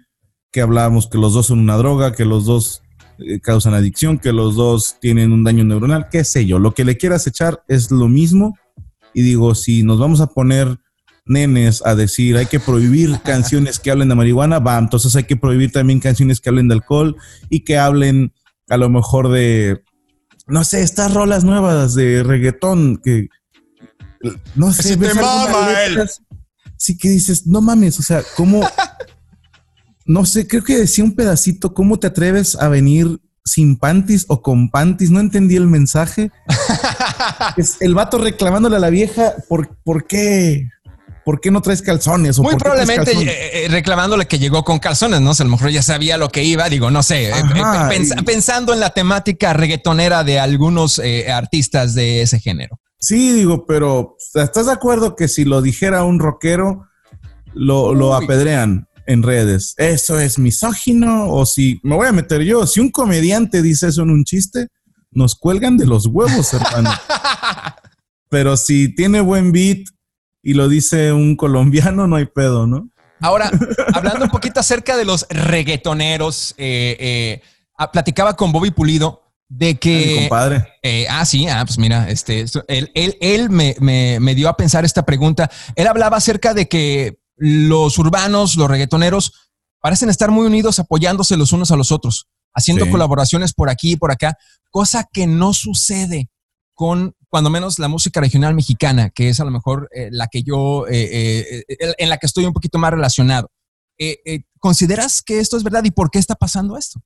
que 0.52 0.60
hablamos 0.60 1.08
que 1.08 1.18
los 1.18 1.34
dos 1.34 1.46
son 1.46 1.58
una 1.58 1.76
droga, 1.76 2.12
que 2.12 2.24
los 2.24 2.44
dos 2.44 2.80
eh, 3.18 3.40
causan 3.40 3.74
adicción, 3.74 4.18
que 4.18 4.32
los 4.32 4.54
dos 4.54 4.98
tienen 5.00 5.32
un 5.32 5.42
daño 5.42 5.64
neuronal, 5.64 6.10
qué 6.12 6.22
sé 6.22 6.46
yo, 6.46 6.60
lo 6.60 6.74
que 6.74 6.84
le 6.84 6.96
quieras 6.96 7.26
echar 7.26 7.64
es 7.66 7.90
lo 7.90 8.06
mismo. 8.06 8.56
Y 9.14 9.22
digo, 9.22 9.56
si 9.56 9.82
nos 9.82 9.98
vamos 9.98 10.20
a 10.20 10.28
poner 10.28 10.78
nenes 11.24 11.84
a 11.84 11.96
decir 11.96 12.36
hay 12.36 12.46
que 12.46 12.60
prohibir 12.60 13.20
canciones 13.24 13.80
que 13.80 13.90
hablen 13.90 14.10
de 14.10 14.14
marihuana, 14.14 14.60
va, 14.60 14.78
entonces 14.78 15.16
hay 15.16 15.24
que 15.24 15.34
prohibir 15.34 15.72
también 15.72 15.98
canciones 15.98 16.40
que 16.40 16.50
hablen 16.50 16.68
de 16.68 16.74
alcohol 16.74 17.16
y 17.50 17.64
que 17.64 17.78
hablen 17.78 18.32
a 18.68 18.76
lo 18.76 18.90
mejor 18.90 19.28
de, 19.28 19.82
no 20.46 20.62
sé, 20.62 20.82
estas 20.82 21.12
rolas 21.14 21.42
nuevas 21.42 21.96
de 21.96 22.22
reggaetón 22.22 22.98
que, 23.02 23.26
no 24.54 24.72
sé, 24.72 24.84
si 24.84 24.94
ves 24.94 25.14
te 25.14 25.20
mama 25.20 25.68
letras, 25.68 26.22
sí 26.78 26.96
que 26.96 27.10
dices, 27.10 27.46
no 27.46 27.60
mames, 27.60 27.98
o 27.98 28.02
sea, 28.02 28.22
¿cómo? 28.36 28.60
No 30.10 30.24
sé, 30.24 30.48
creo 30.48 30.64
que 30.64 30.78
decía 30.78 31.04
un 31.04 31.14
pedacito, 31.14 31.74
¿cómo 31.74 31.98
te 31.98 32.06
atreves 32.06 32.56
a 32.56 32.68
venir 32.68 33.20
sin 33.48 33.76
panties 33.76 34.26
o 34.28 34.42
con 34.42 34.70
panties, 34.70 35.10
no 35.10 35.20
entendí 35.20 35.56
el 35.56 35.66
mensaje. 35.66 36.30
es 37.56 37.76
el 37.80 37.94
vato 37.94 38.18
reclamándole 38.18 38.76
a 38.76 38.80
la 38.80 38.90
vieja, 38.90 39.34
¿por, 39.48 39.76
por 39.82 40.06
qué? 40.06 40.68
¿Por 41.24 41.40
qué 41.40 41.50
no 41.50 41.60
traes 41.60 41.82
calzones? 41.82 42.38
¿O 42.38 42.42
Muy 42.42 42.56
probablemente 42.56 43.12
eh, 43.12 43.64
eh, 43.64 43.68
reclamándole 43.68 44.26
que 44.26 44.38
llegó 44.38 44.64
con 44.64 44.78
calzones, 44.78 45.20
¿no? 45.20 45.32
a 45.32 45.44
lo 45.44 45.50
mejor 45.50 45.68
ya 45.70 45.82
sabía 45.82 46.16
lo 46.16 46.30
que 46.30 46.42
iba, 46.42 46.68
digo, 46.70 46.90
no 46.90 47.02
sé, 47.02 47.28
eh, 47.28 47.34
pensando 48.24 48.72
en 48.72 48.80
la 48.80 48.90
temática 48.90 49.52
reggaetonera 49.52 50.24
de 50.24 50.40
algunos 50.40 51.02
artistas 51.30 51.94
de 51.94 52.22
ese 52.22 52.40
género. 52.40 52.80
Sí, 53.00 53.32
digo, 53.32 53.64
pero 53.66 54.16
¿estás 54.34 54.66
de 54.66 54.72
acuerdo 54.72 55.14
que 55.14 55.28
si 55.28 55.44
lo 55.44 55.62
dijera 55.62 56.04
un 56.04 56.18
rockero, 56.18 56.86
lo, 57.54 57.94
lo 57.94 58.14
apedrean? 58.14 58.88
en 59.08 59.22
redes. 59.22 59.74
Eso 59.78 60.20
es 60.20 60.38
misógino 60.38 61.30
o 61.30 61.46
si 61.46 61.80
me 61.82 61.96
voy 61.96 62.06
a 62.06 62.12
meter 62.12 62.42
yo, 62.42 62.66
si 62.66 62.78
un 62.78 62.90
comediante 62.90 63.62
dice 63.62 63.88
eso 63.88 64.02
en 64.02 64.10
un 64.10 64.22
chiste, 64.22 64.68
nos 65.10 65.34
cuelgan 65.34 65.78
de 65.78 65.86
los 65.86 66.06
huevos, 66.06 66.52
hermano. 66.52 66.90
Pero 68.28 68.58
si 68.58 68.94
tiene 68.94 69.22
buen 69.22 69.50
beat 69.50 69.88
y 70.42 70.52
lo 70.52 70.68
dice 70.68 71.12
un 71.12 71.36
colombiano, 71.36 72.06
no 72.06 72.16
hay 72.16 72.26
pedo, 72.26 72.66
¿no? 72.66 72.90
Ahora, 73.20 73.50
hablando 73.94 74.26
un 74.26 74.30
poquito 74.30 74.60
acerca 74.60 74.96
de 74.96 75.06
los 75.06 75.26
reggaetoneros, 75.30 76.54
eh, 76.58 76.96
eh, 77.00 77.86
platicaba 77.90 78.36
con 78.36 78.52
Bobby 78.52 78.70
Pulido 78.70 79.27
de 79.48 79.78
que... 79.78 80.06
Mi 80.06 80.20
compadre. 80.20 80.74
Eh, 80.82 81.06
ah, 81.08 81.24
sí, 81.24 81.48
ah, 81.48 81.64
pues 81.64 81.78
mira, 81.78 82.08
este, 82.10 82.44
él, 82.68 82.90
él, 82.94 83.16
él 83.20 83.50
me, 83.50 83.74
me, 83.80 84.20
me, 84.20 84.34
dio 84.34 84.48
a 84.48 84.56
pensar 84.56 84.84
esta 84.84 85.04
pregunta. 85.04 85.50
Él 85.74 85.86
hablaba 85.86 86.18
acerca 86.18 86.54
de 86.54 86.68
que 86.68 87.18
los 87.36 87.98
urbanos, 87.98 88.56
los 88.56 88.68
reggaetoneros, 88.68 89.32
parecen 89.80 90.10
estar 90.10 90.30
muy 90.30 90.46
unidos 90.46 90.78
apoyándose 90.78 91.36
los 91.36 91.52
unos 91.52 91.70
a 91.70 91.76
los 91.76 91.92
otros, 91.92 92.28
haciendo 92.54 92.88
colaboraciones 92.90 93.52
por 93.52 93.70
aquí 93.70 93.92
y 93.92 93.96
por 93.96 94.10
acá, 94.10 94.36
cosa 94.70 95.08
que 95.10 95.26
no 95.26 95.54
sucede 95.54 96.30
con, 96.74 97.14
cuando 97.28 97.50
menos, 97.50 97.78
la 97.78 97.88
música 97.88 98.20
regional 98.20 98.54
mexicana, 98.54 99.10
que 99.10 99.30
es 99.30 99.40
a 99.40 99.44
lo 99.44 99.50
mejor 99.50 99.88
eh, 99.92 100.08
la 100.10 100.28
que 100.28 100.42
yo, 100.42 100.84
eh, 100.88 101.64
en 101.68 102.08
la 102.08 102.18
que 102.18 102.26
estoy 102.26 102.44
un 102.44 102.52
poquito 102.52 102.78
más 102.78 102.90
relacionado. 102.90 103.50
¿Consideras 104.60 105.22
que 105.22 105.40
esto 105.40 105.56
es 105.56 105.64
verdad 105.64 105.82
y 105.84 105.90
por 105.90 106.10
qué 106.10 106.18
está 106.20 106.36
pasando 106.36 106.76
esto? 106.76 107.00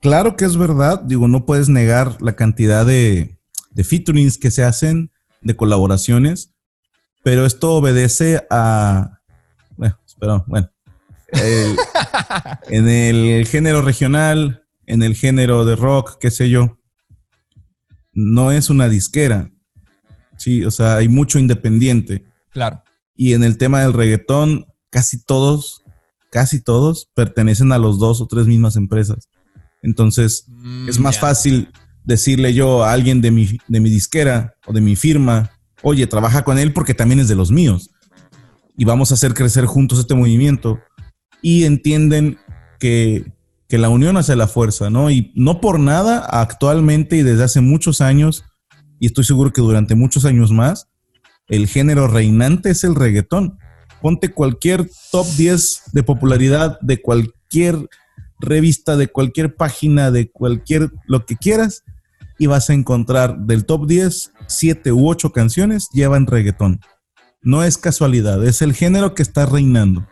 Claro 0.00 0.36
que 0.36 0.44
es 0.44 0.56
verdad, 0.56 1.02
digo, 1.02 1.28
no 1.28 1.46
puedes 1.46 1.68
negar 1.68 2.20
la 2.20 2.36
cantidad 2.36 2.84
de, 2.86 3.38
de 3.70 3.84
featurings 3.84 4.38
que 4.38 4.50
se 4.50 4.62
hacen, 4.62 5.10
de 5.40 5.56
colaboraciones, 5.56 6.54
pero 7.22 7.44
esto 7.44 7.74
obedece 7.74 8.46
a, 8.50 9.20
bueno, 9.76 9.98
pero 10.18 10.44
bueno. 10.46 10.70
en 12.68 12.88
el 12.88 13.46
género 13.46 13.82
regional, 13.82 14.64
en 14.86 15.02
el 15.02 15.14
género 15.14 15.64
de 15.64 15.76
rock, 15.76 16.18
qué 16.20 16.30
sé 16.30 16.48
yo, 16.50 16.78
no 18.12 18.52
es 18.52 18.70
una 18.70 18.88
disquera. 18.88 19.50
Sí, 20.36 20.64
o 20.64 20.70
sea, 20.70 20.96
hay 20.96 21.08
mucho 21.08 21.38
independiente. 21.38 22.24
Claro. 22.50 22.82
Y 23.14 23.34
en 23.34 23.44
el 23.44 23.58
tema 23.58 23.82
del 23.82 23.92
reggaetón, 23.92 24.66
casi 24.90 25.22
todos, 25.22 25.82
casi 26.30 26.62
todos 26.62 27.10
pertenecen 27.14 27.72
a 27.72 27.78
los 27.78 27.98
dos 27.98 28.20
o 28.20 28.26
tres 28.26 28.46
mismas 28.46 28.76
empresas. 28.76 29.28
Entonces, 29.86 30.44
mm, 30.48 30.88
es 30.88 30.98
más 30.98 31.18
fácil 31.18 31.70
decirle 32.04 32.52
yo 32.52 32.84
a 32.84 32.92
alguien 32.92 33.20
de 33.20 33.30
mi, 33.30 33.58
de 33.68 33.80
mi 33.80 33.88
disquera 33.88 34.54
o 34.66 34.72
de 34.72 34.80
mi 34.80 34.96
firma, 34.96 35.52
oye, 35.82 36.06
trabaja 36.06 36.42
con 36.42 36.58
él 36.58 36.72
porque 36.72 36.92
también 36.92 37.20
es 37.20 37.28
de 37.28 37.36
los 37.36 37.52
míos 37.52 37.90
y 38.76 38.84
vamos 38.84 39.10
a 39.10 39.14
hacer 39.14 39.32
crecer 39.32 39.64
juntos 39.64 40.00
este 40.00 40.14
movimiento. 40.14 40.80
Y 41.40 41.64
entienden 41.64 42.38
que, 42.80 43.32
que 43.68 43.78
la 43.78 43.88
unión 43.88 44.16
hace 44.16 44.34
la 44.34 44.48
fuerza, 44.48 44.90
¿no? 44.90 45.08
Y 45.10 45.32
no 45.36 45.60
por 45.60 45.78
nada, 45.78 46.18
actualmente 46.18 47.16
y 47.16 47.22
desde 47.22 47.44
hace 47.44 47.60
muchos 47.60 48.00
años, 48.00 48.44
y 48.98 49.06
estoy 49.06 49.24
seguro 49.24 49.52
que 49.52 49.60
durante 49.60 49.94
muchos 49.94 50.24
años 50.24 50.50
más, 50.50 50.88
el 51.48 51.68
género 51.68 52.08
reinante 52.08 52.70
es 52.70 52.82
el 52.82 52.96
reggaetón. 52.96 53.58
Ponte 54.02 54.32
cualquier 54.32 54.90
top 55.12 55.26
10 55.36 55.82
de 55.92 56.02
popularidad 56.02 56.78
de 56.80 57.00
cualquier 57.00 57.88
revista, 58.38 58.96
de 58.96 59.08
cualquier 59.08 59.54
página, 59.56 60.10
de 60.10 60.30
cualquier 60.30 60.90
lo 61.06 61.26
que 61.26 61.36
quieras, 61.36 61.84
y 62.38 62.46
vas 62.46 62.70
a 62.70 62.74
encontrar 62.74 63.38
del 63.38 63.64
top 63.64 63.86
10, 63.86 64.32
7 64.46 64.92
u 64.92 65.08
8 65.08 65.32
canciones 65.32 65.88
llevan 65.92 66.26
reggaetón. 66.26 66.80
No 67.42 67.64
es 67.64 67.78
casualidad, 67.78 68.44
es 68.44 68.62
el 68.62 68.74
género 68.74 69.14
que 69.14 69.22
está 69.22 69.46
reinando. 69.46 70.06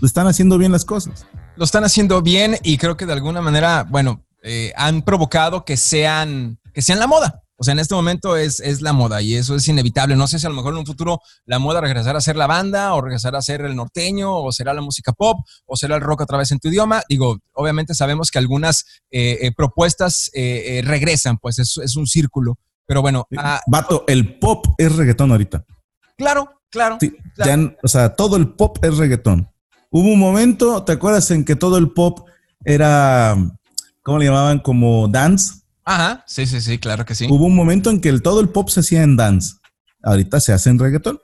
Lo 0.00 0.06
están 0.06 0.26
haciendo 0.26 0.58
bien 0.58 0.72
las 0.72 0.84
cosas. 0.84 1.26
Lo 1.56 1.64
están 1.64 1.84
haciendo 1.84 2.22
bien 2.22 2.56
y 2.62 2.78
creo 2.78 2.96
que 2.96 3.06
de 3.06 3.12
alguna 3.12 3.42
manera, 3.42 3.84
bueno, 3.88 4.24
eh, 4.42 4.72
han 4.76 5.02
provocado 5.02 5.64
que 5.64 5.76
sean, 5.76 6.58
que 6.72 6.82
sean 6.82 7.00
la 7.00 7.08
moda. 7.08 7.42
O 7.60 7.64
sea, 7.64 7.72
en 7.72 7.80
este 7.80 7.94
momento 7.94 8.36
es, 8.36 8.60
es, 8.60 8.82
la 8.82 8.92
moda 8.92 9.20
y 9.20 9.34
eso 9.34 9.56
es 9.56 9.66
inevitable. 9.68 10.16
No 10.16 10.26
sé 10.28 10.38
si 10.38 10.46
a 10.46 10.48
lo 10.48 10.54
mejor 10.54 10.72
en 10.72 10.78
un 10.78 10.86
futuro 10.86 11.20
la 11.44 11.58
moda 11.58 11.80
regresará 11.80 12.18
a 12.18 12.20
ser 12.22 12.36
la 12.36 12.46
banda 12.46 12.94
o 12.94 13.00
regresará 13.00 13.38
a 13.38 13.42
ser 13.42 13.62
el 13.62 13.74
norteño 13.74 14.34
o 14.34 14.52
será 14.52 14.72
la 14.72 14.80
música 14.80 15.12
pop 15.12 15.40
o 15.66 15.76
será 15.76 15.96
el 15.96 16.00
rock 16.00 16.20
otra 16.20 16.38
vez 16.38 16.52
en 16.52 16.60
tu 16.60 16.68
idioma. 16.68 17.02
Digo, 17.08 17.38
obviamente 17.52 17.94
sabemos 17.94 18.30
que 18.30 18.38
algunas 18.38 18.84
eh, 19.10 19.38
eh, 19.42 19.52
propuestas 19.56 20.30
regresan, 20.32 21.38
pues 21.38 21.58
es, 21.58 21.76
es, 21.78 21.96
un 21.96 22.06
círculo. 22.06 22.58
Pero 22.86 23.02
bueno. 23.02 23.26
Ah, 23.36 23.60
Vato, 23.66 24.04
el 24.06 24.38
pop 24.38 24.64
es 24.78 24.94
reggaetón 24.94 25.32
ahorita. 25.32 25.64
Claro, 26.16 26.58
Claro. 26.70 26.98
o 27.82 27.88
sea, 27.88 28.14
todo 28.14 28.36
el 28.36 28.48
pop 28.48 28.78
es 28.82 28.96
reggaetón. 28.96 29.48
Hubo 29.90 30.08
un 30.08 30.18
momento, 30.18 30.84
¿te 30.84 30.92
acuerdas 30.92 31.30
en 31.30 31.44
que 31.44 31.56
todo 31.56 31.78
el 31.78 31.90
pop 31.90 32.28
era, 32.64 33.36
¿cómo 34.02 34.18
le 34.18 34.26
llamaban? 34.26 34.58
Como 34.58 35.08
dance. 35.08 35.62
Ajá, 35.90 36.22
sí, 36.26 36.44
sí, 36.44 36.60
sí, 36.60 36.76
claro 36.76 37.06
que 37.06 37.14
sí. 37.14 37.26
Hubo 37.30 37.46
un 37.46 37.56
momento 37.56 37.88
en 37.88 38.02
que 38.02 38.10
el, 38.10 38.20
todo 38.20 38.40
el 38.40 38.50
pop 38.50 38.68
se 38.68 38.80
hacía 38.80 39.02
en 39.02 39.16
dance. 39.16 39.54
Ahorita 40.02 40.38
se 40.38 40.52
hace 40.52 40.68
en 40.68 40.78
reggaetón. 40.78 41.18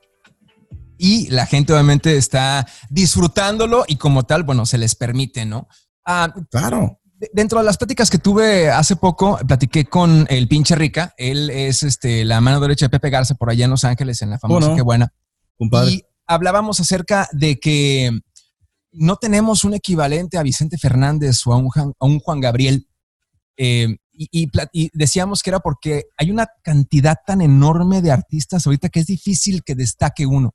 Y 0.97 1.29
la 1.29 1.45
gente 1.45 1.75
obviamente 1.75 2.17
está 2.17 2.67
disfrutándolo 2.89 3.85
y 3.87 3.97
como 3.97 4.23
tal, 4.23 4.43
bueno, 4.43 4.65
se 4.65 4.79
les 4.79 4.95
permite, 4.95 5.45
¿no? 5.45 5.69
Ah, 6.07 6.33
claro. 6.51 6.99
Dentro 7.35 7.59
de 7.59 7.67
las 7.67 7.77
pláticas 7.77 8.09
que 8.09 8.17
tuve 8.17 8.71
hace 8.71 8.97
poco, 8.97 9.39
platiqué 9.47 9.85
con 9.85 10.27
el 10.31 10.49
pinche 10.49 10.75
Rica. 10.77 11.13
Él 11.19 11.51
es 11.51 11.83
este, 11.83 12.25
la 12.25 12.41
mano 12.41 12.59
derecha 12.59 12.87
de 12.87 12.91
Pepe 12.91 13.11
Garza 13.11 13.35
por 13.35 13.51
allá 13.51 13.67
en 13.67 13.71
Los 13.71 13.85
Ángeles, 13.85 14.23
en 14.23 14.31
la 14.31 14.39
famosa 14.39 14.75
Qué 14.75 14.81
Buena. 14.81 15.13
Y 15.87 16.05
hablábamos 16.27 16.81
acerca 16.81 17.29
de 17.33 17.61
que 17.61 18.19
no 18.93 19.17
tenemos 19.17 19.63
un 19.65 19.75
equivalente 19.75 20.39
a 20.39 20.43
Vicente 20.43 20.79
Fernández 20.79 21.47
o 21.47 21.53
a 21.53 21.59
un, 21.59 22.19
Juan 22.21 22.41
Gabriel. 22.41 22.89
Eh, 23.59 23.99
y, 24.17 24.51
decíamos 24.93 25.43
que 25.43 25.51
era 25.51 25.61
porque 25.61 26.05
hay 26.17 26.31
una 26.31 26.47
cantidad 26.63 27.17
tan 27.27 27.41
enorme 27.41 28.03
de 28.03 28.11
artistas 28.11 28.67
ahorita 28.67 28.89
que 28.89 29.01
es 29.01 29.07
difícil 29.07 29.63
que 29.65 29.75
destaque 29.75 30.27
uno. 30.27 30.55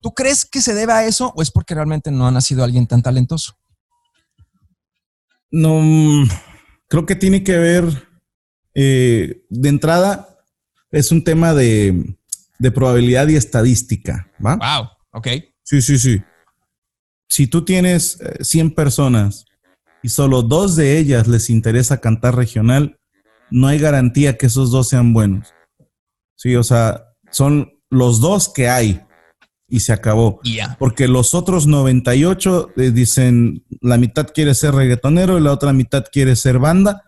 ¿Tú 0.00 0.12
crees 0.12 0.44
que 0.44 0.60
se 0.60 0.74
debe 0.74 0.92
a 0.92 1.06
eso 1.06 1.32
o 1.36 1.42
es 1.42 1.50
porque 1.50 1.74
realmente 1.74 2.10
no 2.10 2.26
ha 2.26 2.30
nacido 2.30 2.64
alguien 2.64 2.86
tan 2.86 3.02
talentoso? 3.02 3.58
No, 5.50 6.26
creo 6.88 7.06
que 7.06 7.16
tiene 7.16 7.42
que 7.42 7.56
ver, 7.56 8.08
eh, 8.74 9.44
de 9.48 9.68
entrada, 9.68 10.38
es 10.90 11.12
un 11.12 11.24
tema 11.24 11.54
de, 11.54 12.16
de 12.58 12.70
probabilidad 12.70 13.28
y 13.28 13.36
estadística, 13.36 14.30
¿va? 14.44 14.56
Wow, 14.56 14.88
ok. 15.12 15.28
Sí, 15.62 15.82
sí, 15.82 15.98
sí. 15.98 16.22
Si 17.28 17.46
tú 17.46 17.64
tienes 17.64 18.18
100 18.40 18.66
eh, 18.66 18.70
personas 18.70 19.46
y 20.06 20.08
solo 20.08 20.42
dos 20.42 20.76
de 20.76 20.98
ellas 20.98 21.26
les 21.26 21.50
interesa 21.50 22.00
cantar 22.00 22.36
regional, 22.36 22.96
no 23.50 23.66
hay 23.66 23.80
garantía 23.80 24.38
que 24.38 24.46
esos 24.46 24.70
dos 24.70 24.88
sean 24.88 25.12
buenos. 25.12 25.52
Sí, 26.36 26.54
o 26.54 26.62
sea, 26.62 27.06
son 27.32 27.72
los 27.90 28.20
dos 28.20 28.48
que 28.48 28.68
hay 28.68 29.00
y 29.68 29.80
se 29.80 29.92
acabó. 29.92 30.38
Porque 30.78 31.08
los 31.08 31.34
otros 31.34 31.66
98 31.66 32.68
eh, 32.76 32.92
dicen, 32.92 33.64
la 33.80 33.98
mitad 33.98 34.28
quiere 34.32 34.54
ser 34.54 34.76
reggaetonero 34.76 35.38
y 35.38 35.40
la 35.40 35.50
otra 35.50 35.72
mitad 35.72 36.04
quiere 36.12 36.36
ser 36.36 36.60
banda 36.60 37.02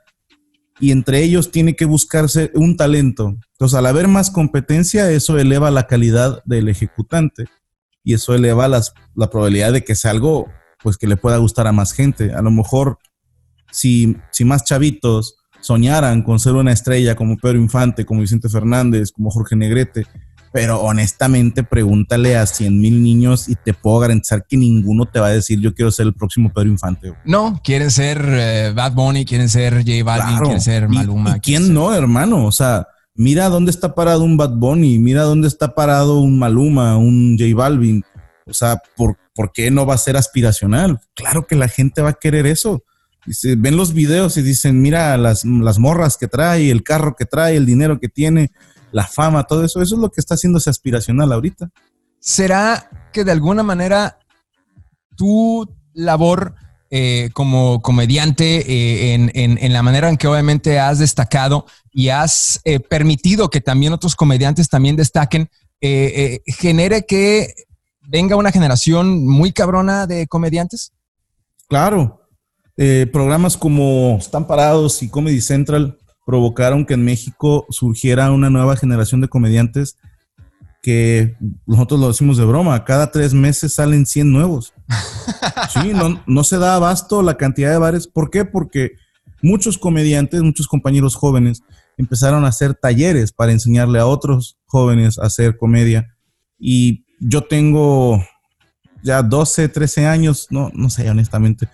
y 0.81 0.91
entre 0.91 1.23
ellos 1.23 1.53
tiene 1.53 1.77
que 1.77 1.85
buscarse 1.85 2.51
un 2.55 2.77
talento. 2.77 3.37
Entonces, 3.53 3.79
al 3.79 3.87
haber 3.87 4.09
más 4.09 4.33
competencia, 4.33 5.09
eso 5.13 5.39
eleva 5.39 5.71
la 5.71 5.87
calidad 5.87 6.43
del 6.47 6.69
ejecutante 6.69 7.45
y 8.03 8.15
eso 8.15 8.35
eleva 8.35 8.67
las, 8.67 8.93
la 9.15 9.31
probabilidad 9.31 9.73
de 9.73 9.85
que 9.85 9.95
sea 9.95 10.11
algo 10.11 10.49
pues 10.83 10.97
que 10.97 11.07
le 11.07 11.17
pueda 11.17 11.37
gustar 11.39 11.67
a 11.67 11.73
más 11.73 11.93
gente. 11.93 12.33
A 12.33 12.43
lo 12.43 12.51
mejor 12.51 12.99
si, 13.71 14.17
si 14.31 14.45
más 14.45 14.65
chavitos 14.65 15.37
soñaran 15.61 16.23
con 16.23 16.39
ser 16.39 16.55
una 16.55 16.73
estrella 16.73 17.15
como 17.15 17.37
Pedro 17.37 17.59
Infante, 17.59 18.05
como 18.07 18.21
Vicente 18.21 18.49
Fernández, 18.49 19.11
como 19.13 19.31
Jorge 19.31 19.57
Negrete, 19.57 20.07
pero 20.53 20.81
honestamente 20.81 21.63
pregúntale 21.63 22.37
a 22.37 22.47
100 22.47 22.81
mil 22.81 23.03
niños 23.03 23.49
y 23.49 23.55
te 23.55 23.75
puedo 23.75 23.99
garantizar 23.99 24.47
que 24.47 24.57
ninguno 24.57 25.05
te 25.05 25.21
va 25.21 25.27
a 25.29 25.33
decir 25.33 25.61
yo 25.61 25.75
quiero 25.75 25.91
ser 25.91 26.07
el 26.07 26.15
próximo 26.15 26.51
Pedro 26.53 26.69
Infante. 26.69 27.13
No, 27.25 27.61
quieren 27.63 27.91
ser 27.91 28.25
eh, 28.27 28.73
Bad 28.75 28.93
Bunny, 28.93 29.25
quieren 29.25 29.49
ser 29.49 29.75
J 29.85 30.05
Balvin, 30.05 30.39
quieren 30.39 30.61
ser 30.61 30.89
Maluma. 30.89 31.37
¿Y, 31.37 31.41
quién 31.41 31.75
no, 31.75 31.95
hermano? 31.95 32.47
O 32.47 32.53
sea, 32.53 32.87
mira 33.15 33.49
dónde 33.49 33.71
está 33.71 33.95
parado 33.95 34.25
un 34.25 34.37
Bad 34.37 34.55
Bunny, 34.57 34.99
mira 34.99 35.23
dónde 35.23 35.49
está 35.49 35.75
parado 35.75 36.21
un 36.21 36.39
Maluma, 36.39 36.97
un 36.97 37.37
J 37.39 37.55
Balvin. 37.55 38.03
O 38.49 38.55
sea, 38.55 38.81
¿por, 38.97 39.17
¿por 39.35 39.53
qué 39.53 39.71
no 39.71 39.87
va 39.87 39.95
a 39.95 39.99
ser 39.99 40.17
aspiracional? 40.17 41.01
Claro 41.15 41.47
que 41.47 41.57
la 41.57 41.69
gente 41.69 42.03
va 42.03 42.11
a 42.11 42.19
querer 42.21 42.47
eso. 42.47 42.85
Ven 43.59 43.77
los 43.77 43.93
videos 43.93 44.37
y 44.39 44.43
dicen, 44.43 44.81
mira 44.81 45.17
las, 45.19 45.45
las 45.45 45.79
morras 45.79 46.17
que 46.17 46.29
trae, 46.29 46.71
el 46.71 46.83
carro 46.83 47.15
que 47.17 47.27
trae, 47.27 47.57
el 47.57 47.67
dinero 47.67 48.01
que 48.01 48.09
tiene, 48.09 48.51
la 48.91 49.07
fama, 49.07 49.45
todo 49.45 49.65
eso. 49.65 49.83
Eso 49.83 49.95
es 49.97 50.01
lo 50.01 50.11
que 50.11 50.21
está 50.21 50.35
haciéndose 50.35 50.71
aspiracional 50.71 51.31
ahorita. 51.33 51.69
¿Será 52.21 52.89
que 53.13 53.25
de 53.25 53.33
alguna 53.33 53.63
manera 53.63 54.19
tu 55.17 55.69
labor 55.93 56.55
eh, 56.91 57.29
como 57.35 57.83
comediante 57.83 58.61
eh, 58.61 59.13
en, 59.15 59.31
en- 59.35 59.73
la 59.75 59.83
manera 59.83 60.09
en 60.09 60.17
que 60.17 60.27
obviamente 60.27 60.81
has 60.81 60.99
destacado 60.99 61.67
y 61.93 62.09
has 62.09 62.61
eh, 62.65 62.81
permitido 62.81 63.51
que 63.51 63.61
también 63.61 63.93
otros 63.93 64.17
comediantes 64.17 64.71
también 64.71 64.97
destaquen, 64.97 65.51
genere 66.47 67.05
que 67.07 67.53
venga 68.09 68.37
una 68.37 68.51
generación 68.51 69.27
muy 69.27 69.53
cabrona 69.53 70.07
de 70.07 70.27
comediantes? 70.27 70.93
Claro, 71.69 72.23
eh, 72.77 73.07
programas 73.13 73.57
como 73.57 74.17
Están 74.19 74.47
Parados 74.47 75.03
y 75.03 75.09
Comedy 75.09 75.41
Central 75.41 75.99
provocaron 76.25 76.87
que 76.87 76.95
en 76.95 77.05
México 77.05 77.67
surgiera 77.71 78.33
una 78.33 78.51
nueva 78.51 78.77
generación 78.77 79.21
de 79.21 79.29
comediantes 79.29 79.97
que 80.83 81.37
nosotros 81.67 82.01
lo 82.01 82.09
decimos 82.09 82.39
de 82.39 82.45
broma, 82.45 82.85
cada 82.85 83.11
tres 83.11 83.35
meses 83.35 83.75
salen 83.75 84.07
100 84.07 84.33
nuevos. 84.33 84.73
Sí, 85.71 85.93
no, 85.93 86.23
no 86.27 86.45
se 86.45 86.57
da 86.57 86.77
abasto 86.77 87.23
la 87.23 87.37
cantidad 87.37 87.71
de 87.71 87.79
bares. 87.79 88.07
¿Por 88.07 88.31
qué? 88.31 88.45
Porque 88.45 88.93
muchos 89.43 89.77
comediantes, 89.77 90.41
muchos 90.43 90.67
compañeros 90.67 91.15
jóvenes 91.15 91.63
empezaron 91.99 92.45
a 92.45 92.49
hacer 92.49 92.75
talleres 92.75 93.33
para 93.33 93.53
enseñarle 93.53 93.99
a 93.99 94.07
otros 94.07 94.57
jóvenes 94.65 95.19
a 95.19 95.27
hacer 95.27 95.59
comedia. 95.59 96.17
Y 96.59 97.05
yo 97.21 97.45
tengo 97.45 98.25
ya 99.03 99.23
12, 99.23 99.69
13 99.69 100.07
años, 100.07 100.49
no, 100.51 100.71
no 100.75 100.91
sé 100.91 101.09
honestamente, 101.11 101.69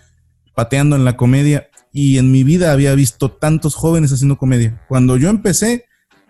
pateando 0.53 0.95
en 0.95 1.05
la 1.05 1.17
comedia 1.17 1.69
y 1.91 2.17
en 2.17 2.31
mi 2.31 2.43
vida 2.43 2.71
había 2.71 2.93
visto 2.95 3.31
tantos 3.31 3.75
jóvenes 3.75 4.11
haciendo 4.11 4.37
comedia. 4.37 4.81
Cuando 4.87 5.17
yo 5.17 5.29
empecé, 5.29 5.85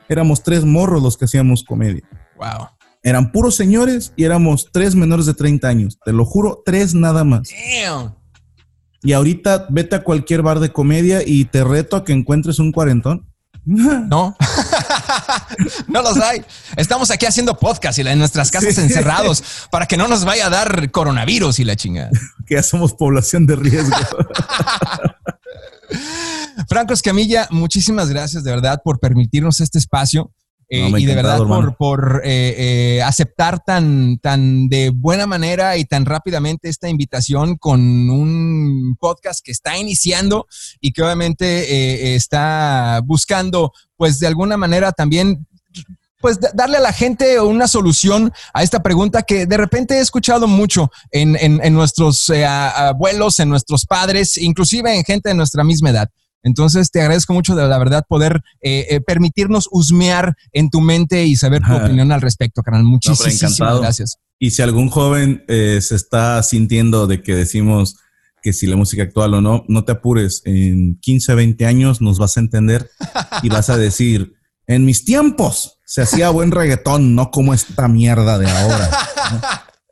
éramos 0.09 0.43
tres 0.43 0.63
morros 0.65 1.01
los 1.01 1.17
que 1.17 1.25
hacíamos 1.25 1.63
comedia. 1.63 2.03
Wow. 2.37 2.69
Eran 3.03 3.31
puros 3.31 3.55
señores 3.55 4.13
y 4.15 4.23
éramos 4.23 4.69
tres 4.71 4.95
menores 4.95 5.25
de 5.25 5.33
30 5.33 5.67
años. 5.67 5.99
Te 6.03 6.11
lo 6.11 6.25
juro, 6.25 6.61
tres 6.65 6.95
nada 6.95 7.23
más. 7.23 7.49
Damn. 7.49 8.15
Y 9.03 9.13
ahorita 9.13 9.67
vete 9.69 9.95
a 9.95 10.03
cualquier 10.03 10.41
bar 10.41 10.59
de 10.59 10.71
comedia 10.71 11.21
y 11.25 11.45
te 11.45 11.63
reto 11.63 11.95
a 11.95 12.03
que 12.03 12.13
encuentres 12.13 12.57
un 12.57 12.71
cuarentón. 12.71 13.31
No, 13.63 14.35
no 15.87 16.01
los 16.01 16.17
hay. 16.17 16.43
Estamos 16.77 17.11
aquí 17.11 17.25
haciendo 17.25 17.57
podcast 17.57 17.97
y 17.99 18.01
en 18.01 18.19
nuestras 18.19 18.51
casas 18.51 18.75
Sí. 18.75 18.81
encerrados 18.81 19.43
para 19.71 19.85
que 19.85 19.97
no 19.97 20.07
nos 20.07 20.25
vaya 20.25 20.47
a 20.47 20.49
dar 20.49 20.91
coronavirus 20.91 21.59
y 21.59 21.65
la 21.65 21.75
chingada. 21.75 22.09
Que 22.45 22.55
ya 22.55 22.63
somos 22.63 22.93
población 22.93 23.47
de 23.47 23.55
riesgo. 23.55 23.95
Franco 26.69 26.93
Escamilla, 26.93 27.47
muchísimas 27.49 28.09
gracias 28.09 28.43
de 28.43 28.51
verdad 28.51 28.81
por 28.83 28.99
permitirnos 28.99 29.59
este 29.61 29.79
espacio. 29.79 30.31
Eh, 30.69 30.89
No, 30.89 30.97
y 30.97 31.05
de 31.05 31.15
verdad 31.15 31.37
por, 31.61 31.75
por 31.77 32.21
eh, 32.25 32.55
eh, 32.97 33.01
aceptar 33.03 33.63
tan, 33.63 34.17
tan 34.19 34.67
de 34.67 34.89
buena 34.89 35.27
manera 35.27 35.77
y 35.77 35.85
tan 35.85 36.05
rápidamente 36.05 36.69
esta 36.69 36.89
invitación 36.89 37.57
con 37.57 37.79
un 38.09 38.95
podcast 38.99 39.43
que 39.43 39.51
está 39.51 39.77
iniciando 39.77 40.47
y 40.81 40.91
que 40.91 41.03
obviamente 41.03 42.15
está 42.15 43.01
buscando, 43.05 43.71
pues 43.95 44.19
de 44.19 44.27
alguna 44.27 44.57
manera 44.57 44.91
también 44.91 45.45
pues 46.21 46.39
da- 46.39 46.49
darle 46.55 46.77
a 46.77 46.81
la 46.81 46.93
gente 46.93 47.39
una 47.39 47.67
solución 47.67 48.31
a 48.53 48.63
esta 48.63 48.81
pregunta 48.81 49.21
que 49.21 49.45
de 49.45 49.57
repente 49.57 49.95
he 49.97 49.99
escuchado 49.99 50.47
mucho 50.47 50.89
en, 51.11 51.35
en- 51.39 51.59
en 51.63 51.73
nuestros 51.73 52.31
abuelos, 52.31 53.39
en 53.39 53.49
nuestros 53.49 53.85
padres, 53.85 54.37
inclusive 54.37 54.95
en 54.95 55.03
gente 55.03 55.29
de 55.29 55.35
nuestra 55.35 55.63
misma 55.63 55.91
edad. 55.91 56.09
Entonces 56.45 56.91
te 56.91 57.01
agradezco 57.01 57.33
mucho 57.33 57.55
de 57.55 57.67
la 57.67 57.77
verdad 57.79 58.05
poder 58.07 58.43
eh, 58.61 58.85
eh, 58.91 59.01
permitirnos 59.01 59.67
husmear 59.71 60.35
en 60.53 60.69
tu 60.69 60.79
mente 60.79 61.25
y 61.25 61.35
saber 61.35 61.63
tu 61.63 61.73
Ajá. 61.73 61.85
opinión 61.85 62.11
al 62.11 62.21
respecto, 62.21 62.61
carnal. 62.61 62.83
Muchísimas 62.83 63.57
gracias. 63.81 64.19
Y 64.37 64.51
si 64.51 64.61
algún 64.61 64.89
joven 64.89 65.43
eh, 65.47 65.79
se 65.81 65.95
está 65.95 66.41
sintiendo 66.43 67.07
de 67.07 67.23
que 67.23 67.35
decimos 67.35 67.97
que 68.43 68.53
si 68.53 68.67
la 68.67 68.75
música 68.75 69.01
actual 69.01 69.33
o 69.33 69.41
no, 69.41 69.65
no 69.67 69.85
te 69.85 69.93
apures. 69.93 70.43
En 70.45 70.99
15, 70.99 71.33
20 71.33 71.65
años 71.65 71.99
nos 71.99 72.19
vas 72.19 72.37
a 72.37 72.41
entender 72.41 72.91
y 73.41 73.49
vas 73.49 73.71
a 73.71 73.77
decir, 73.77 74.35
en 74.67 74.85
mis 74.85 75.03
tiempos 75.03 75.79
se 75.83 76.03
hacía 76.03 76.29
buen 76.29 76.51
reggaetón, 76.51 77.15
no 77.15 77.31
como 77.31 77.55
esta 77.55 77.87
mierda 77.87 78.37
de 78.37 78.47
ahora. 78.47 78.89
¿no? 79.31 79.41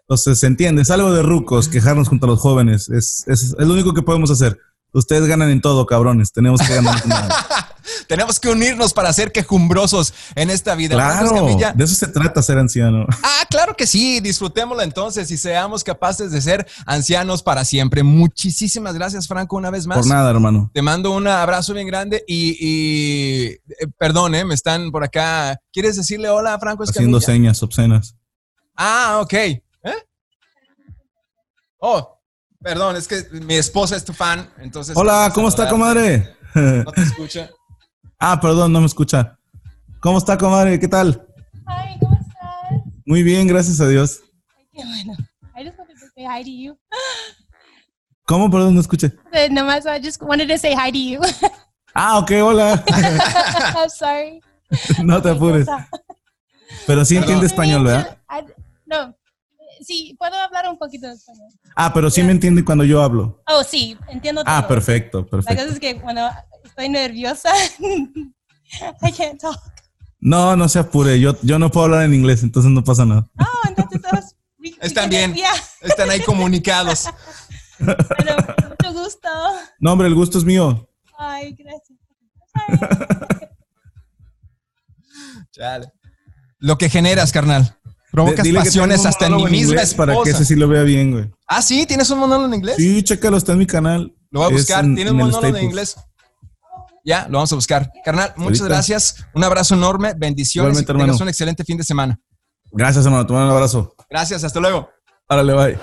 Entonces, 0.02 0.40
se 0.40 0.46
entiende, 0.46 0.84
es 0.84 0.92
algo 0.92 1.12
de 1.12 1.24
rucos, 1.24 1.68
quejarnos 1.68 2.10
junto 2.10 2.28
a 2.28 2.30
los 2.30 2.40
jóvenes. 2.40 2.90
Es, 2.90 3.24
es, 3.26 3.56
es 3.58 3.68
lo 3.68 3.74
único 3.74 3.96
que 3.96 4.04
podemos 4.04 4.30
hacer. 4.30 4.60
Ustedes 4.94 5.26
ganan 5.26 5.50
en 5.50 5.60
todo, 5.60 5.86
cabrones. 5.88 6.32
Tenemos 6.32 6.62
que 6.62 6.76
ganar. 6.76 7.02
Tenemos 8.08 8.40
que 8.40 8.50
unirnos 8.50 8.94
para 8.94 9.12
ser 9.12 9.32
quejumbrosos 9.32 10.14
en 10.36 10.50
esta 10.50 10.76
vida. 10.76 10.96
Franco 10.96 11.58
Claro, 11.58 11.74
de 11.76 11.84
eso 11.84 11.96
se 11.96 12.08
trata 12.08 12.42
ser 12.42 12.58
anciano. 12.60 13.06
Ah, 13.24 13.46
claro 13.50 13.76
que 13.76 13.88
sí, 13.88 14.20
disfrutémoslo 14.20 14.84
entonces 14.84 15.30
y 15.32 15.38
seamos 15.38 15.84
capaces 15.84 16.32
de 16.32 16.42
ser 16.42 16.68
ancianos 16.86 17.42
para 17.42 17.66
siempre. 17.66 18.04
Muchísimas 18.04 18.94
gracias, 18.94 19.28
Franco, 19.28 19.56
una 19.56 19.72
vez 19.72 19.88
más. 19.88 19.98
Por 19.98 20.08
nada, 20.08 20.30
hermano. 20.30 20.70
Te 20.74 20.82
mando 20.82 21.12
un 21.12 21.28
abrazo 21.28 21.74
bien 21.74 21.88
grande 21.88 22.24
y, 22.28 22.58
y, 22.60 23.44
eh, 23.48 23.60
perdón, 23.98 24.36
eh, 24.36 24.46
me 24.46 24.54
están 24.54 24.92
por 24.92 25.04
acá. 25.04 25.60
¿Quieres 25.72 25.96
decirle 25.96 26.30
hola 26.30 26.54
a 26.54 26.60
Franco 26.60 26.84
Haciendo 26.84 27.18
Escamilla? 27.18 27.50
señas 27.50 27.64
obscenas. 27.64 28.16
Ah, 28.76 29.20
ok. 29.22 29.34
¿Eh? 29.34 29.62
Oh, 31.80 32.20
perdón, 32.64 32.96
es 32.96 33.08
que 33.08 33.24
mi 33.42 33.56
esposa 33.56 33.96
es 33.96 34.04
tu 34.06 34.14
fan, 34.14 34.50
entonces. 34.58 34.96
Hola, 34.98 35.32
¿cómo 35.34 35.50
está, 35.50 35.68
comadre? 35.70 36.36
No 36.56 36.92
te 36.92 37.02
escucha. 37.02 37.50
Ah, 38.26 38.40
perdón, 38.40 38.72
no 38.72 38.80
me 38.80 38.86
escucha. 38.86 39.38
¿Cómo 40.00 40.18
está, 40.18 40.38
comadre? 40.38 40.80
¿Qué 40.80 40.88
tal? 40.88 41.28
Hi, 41.68 42.00
¿cómo 42.00 42.16
estás? 42.16 42.82
Muy 43.06 43.22
bien, 43.22 43.48
gracias 43.48 43.82
a 43.82 43.88
Dios. 43.90 44.22
Qué 44.72 44.82
bueno. 44.82 45.14
I 45.58 45.66
just 45.66 45.78
wanted 45.78 45.96
to 46.00 46.06
say 46.16 46.24
hi 46.26 46.42
to 46.42 46.50
you. 46.50 46.78
¿Cómo? 48.26 48.50
Perdón, 48.50 48.76
no 48.76 48.80
escuché. 48.80 49.08
Uh, 49.34 49.52
Nomás, 49.54 49.86
I 49.86 50.00
just 50.02 50.22
wanted 50.22 50.48
to 50.48 50.58
say 50.58 50.74
hi 50.74 50.90
to 50.92 50.98
you. 50.98 51.20
Ah, 51.96 52.18
ok, 52.18 52.32
hola. 52.42 52.82
I'm 53.76 53.90
sorry. 53.90 54.40
No 55.04 55.22
te 55.22 55.30
apures. 55.32 55.68
Pero 56.88 57.04
sí 57.04 57.18
entiende 57.18 57.46
español, 57.46 57.84
¿verdad? 57.84 58.18
I- 58.32 58.52
No. 58.86 59.14
Sí, 59.84 60.16
puedo 60.18 60.36
hablar 60.36 60.70
un 60.70 60.78
poquito 60.78 61.08
de 61.08 61.14
español. 61.14 61.50
Ah, 61.76 61.94
pero 61.94 62.10
sí 62.10 62.24
me 62.24 62.32
entiende 62.32 62.64
cuando 62.64 62.84
yo 62.84 63.02
hablo. 63.02 63.44
Oh, 63.48 63.64
sí, 63.64 63.98
entiendo 64.10 64.44
todo. 64.44 64.54
Ah, 64.56 64.68
perfecto, 64.68 65.20
La 65.20 65.26
cosa 65.30 65.48
perfecto. 65.48 65.74
es 65.74 65.80
que 65.80 66.00
cuando 66.02 66.30
estoy 66.64 66.90
nerviosa, 66.90 67.52
I 69.02 69.12
can't 69.12 69.40
talk. 69.40 69.60
No, 70.20 70.56
no 70.56 70.70
se 70.70 70.80
apure. 70.80 71.20
Yo, 71.20 71.36
yo 71.42 71.60
no 71.60 71.70
puedo 71.70 71.86
hablar 71.86 72.04
en 72.04 72.14
inglés, 72.14 72.44
entonces 72.44 72.72
no 72.72 72.84
pasa 72.84 73.06
nada. 73.06 73.30
Oh, 73.40 73.68
entonces 73.68 74.02
todos... 74.02 74.36
Están 74.82 75.10
bien. 75.10 75.34
Yeah, 75.34 75.52
Están 75.82 76.10
ahí 76.10 76.22
comunicados. 76.22 77.10
bueno, 77.80 77.98
mucho 78.70 78.94
gusto. 78.94 79.28
No, 79.80 79.92
hombre, 79.92 80.08
el 80.08 80.16
gusto 80.16 80.38
es 80.38 80.46
mío. 80.46 80.90
Ay, 81.18 81.54
gracias. 81.54 82.00
Chale. 85.52 85.92
Lo 86.60 86.78
que 86.78 86.90
generas, 86.90 87.32
carnal. 87.32 87.78
Provocas 88.14 88.44
dile 88.44 88.60
pasiones 88.60 89.06
hasta 89.08 89.26
en 89.26 89.36
mi 89.38 89.46
misma. 89.48 89.82
Para 89.98 90.16
que 90.24 90.30
ese 90.30 90.46
sí 90.46 90.56
lo 90.56 90.68
vea 90.68 90.84
bien, 90.84 91.12
güey. 91.12 91.32
Ah, 91.48 91.64
sí, 91.64 91.86
¿tienes 91.88 92.10
un 92.12 92.20
monólogo 92.20 92.46
en 92.46 92.54
inglés? 92.54 92.76
Sí, 92.78 93.02
chécalo, 93.04 93.38
está 93.38 93.54
en 93.54 93.58
mi 93.58 93.66
canal. 93.66 94.14
Lo 94.30 94.42
voy 94.42 94.52
a 94.52 94.54
buscar. 94.56 94.86
en- 94.86 94.94
¿Tienes 94.96 95.12
un 95.12 95.18
monólogo 95.18 95.58
en 95.58 95.64
inglés? 95.64 95.96
Ya, 97.04 97.24
lo 97.28 97.40
vamos 97.40 97.52
a 97.52 97.56
buscar. 97.56 97.92
Carnal, 98.06 98.34
muchas 98.38 98.62
Ahorita. 98.62 98.76
gracias. 98.76 99.26
Un 99.34 99.44
abrazo 99.44 99.74
enorme. 99.74 100.14
Bendiciones. 100.16 100.70
Igualmente, 100.80 100.92
y 100.92 100.96
que 100.96 101.02
tengas 101.04 101.22
un 101.22 101.28
excelente 101.28 101.64
fin 101.66 101.78
de 101.78 101.84
semana. 101.84 102.20
Gracias, 102.72 103.04
hermano. 103.04 103.26
Te 103.26 103.34
mando 103.34 103.48
un 103.48 103.54
abrazo. 103.56 103.96
Gracias, 104.10 104.44
hasta 104.44 104.60
luego. 104.60 104.90
Árale, 105.28 105.54
bye. 105.54 105.80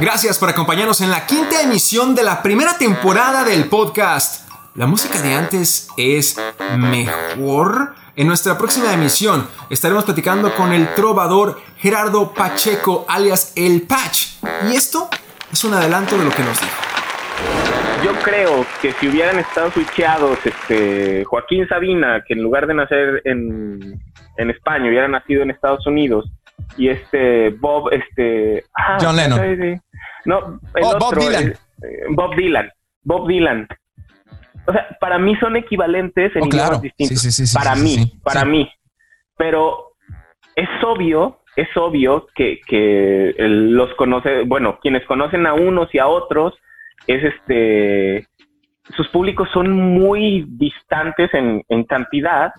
Gracias 0.00 0.36
por 0.38 0.50
acompañarnos 0.50 1.00
en 1.00 1.10
la 1.10 1.26
quinta 1.26 1.62
emisión 1.62 2.14
de 2.14 2.24
la 2.24 2.42
primera 2.42 2.76
temporada 2.76 3.42
del 3.42 3.68
podcast. 3.70 4.48
¿La 4.74 4.86
música 4.86 5.22
de 5.22 5.32
antes 5.34 5.88
es 5.96 6.36
mejor? 6.76 7.94
En 8.16 8.28
nuestra 8.28 8.56
próxima 8.56 8.92
emisión 8.92 9.46
estaremos 9.70 10.04
platicando 10.04 10.54
con 10.54 10.72
el 10.72 10.94
trovador 10.94 11.60
Gerardo 11.78 12.32
Pacheco, 12.32 13.04
alias 13.08 13.52
El 13.56 13.82
Patch. 13.82 14.36
Y 14.70 14.76
esto 14.76 15.08
es 15.52 15.64
un 15.64 15.74
adelanto 15.74 16.16
de 16.16 16.24
lo 16.24 16.30
que 16.30 16.42
nos 16.44 16.60
dijo. 16.60 16.72
Yo 18.04 18.12
creo 18.22 18.64
que 18.82 18.92
si 18.92 19.08
hubieran 19.08 19.38
estado 19.38 19.70
switcheados 19.72 20.38
este, 20.44 21.24
Joaquín 21.24 21.66
Sabina, 21.68 22.22
que 22.26 22.34
en 22.34 22.42
lugar 22.42 22.66
de 22.66 22.74
nacer 22.74 23.22
en, 23.24 24.00
en 24.36 24.50
España, 24.50 24.88
hubiera 24.88 25.08
nacido 25.08 25.42
en 25.42 25.50
Estados 25.50 25.86
Unidos, 25.86 26.30
y 26.76 26.88
este 26.90 27.50
Bob, 27.50 27.90
este... 27.92 28.64
ah, 28.76 28.98
John 29.00 29.16
Lennon. 29.16 29.80
No, 30.26 30.60
el 30.74 30.84
Oh, 30.84 30.92
Bob 30.98 31.02
otro, 31.08 31.20
Dylan. 31.22 31.42
el- 31.44 31.52
eh, 31.52 32.04
Bob 32.10 32.36
Dylan. 32.36 32.70
Bob 33.02 33.26
Dylan. 33.28 33.68
O 34.66 34.72
sea, 34.72 34.96
para 35.00 35.18
mí 35.18 35.36
son 35.36 35.56
equivalentes 35.56 36.34
en 36.36 36.42
Oh, 36.42 36.46
idiomas 36.46 36.68
claro. 36.68 36.78
distintos. 36.82 37.20
Sí, 37.20 37.30
sí, 37.30 37.32
sí, 37.32 37.46
sí, 37.46 37.56
para 37.56 37.74
mí, 37.74 38.12
para 38.22 38.44
mí. 38.44 38.70
Pero 39.36 39.92
es 40.56 40.68
obvio, 40.84 41.40
es 41.56 41.68
obvio 41.76 42.26
que, 42.34 42.60
que 42.66 43.34
los 43.38 43.92
conoce, 43.94 44.42
bueno, 44.44 44.78
quienes 44.80 45.04
conocen 45.06 45.46
a 45.46 45.54
unos 45.54 45.94
y 45.94 45.98
a 45.98 46.06
otros, 46.06 46.54
es 47.06 47.22
este 47.24 48.26
sus 48.96 49.08
públicos 49.08 49.48
son 49.52 49.72
muy 49.72 50.44
distantes 50.46 51.32
en, 51.32 51.64
en 51.68 51.84
cantidad, 51.84 52.52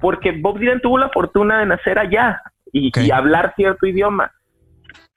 porque 0.00 0.32
Bob 0.32 0.58
Dylan 0.58 0.80
tuvo 0.80 0.98
la 0.98 1.10
fortuna 1.10 1.60
de 1.60 1.66
nacer 1.66 1.98
allá 1.98 2.42
y 2.72 3.10
hablar 3.10 3.54
cierto 3.56 3.86
idioma. 3.86 4.32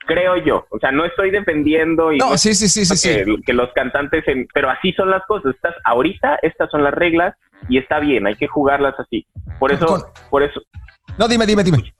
Creo 0.06 0.38
yo, 0.38 0.66
o 0.70 0.80
sea, 0.80 0.92
no 0.92 1.06
estoy 1.06 1.32
defendiendo 1.32 2.12
y 2.12 2.18
No, 2.18 2.32
no 2.32 2.38
sí, 2.38 2.54
sí, 2.54 2.68
sí, 2.68 2.86
sí, 2.86 2.96
sí. 2.98 3.42
que, 3.46 3.54
los 3.54 3.72
cantantes, 3.74 4.28
en, 4.28 4.48
pero 4.54 4.70
así 4.70 4.92
son 4.94 5.10
las 5.10 5.24
cosas. 5.26 5.56
Estas, 5.56 5.76
ahorita 5.86 6.40
estas 6.42 6.70
son 6.70 6.84
las 6.84 6.94
reglas 6.94 7.36
y 7.70 7.78
está 7.78 8.00
bien, 8.00 8.28
hay 8.28 8.36
que 8.36 8.48
jugarlas 8.48 8.96
así. 9.00 9.26
Por 9.60 9.72
eso, 9.72 9.86
Con- 9.86 10.02
por 10.30 10.44
eso, 10.44 10.62
No, 11.18 11.28
dime, 11.28 11.46
dime, 11.46 11.64
dime. 11.64 11.94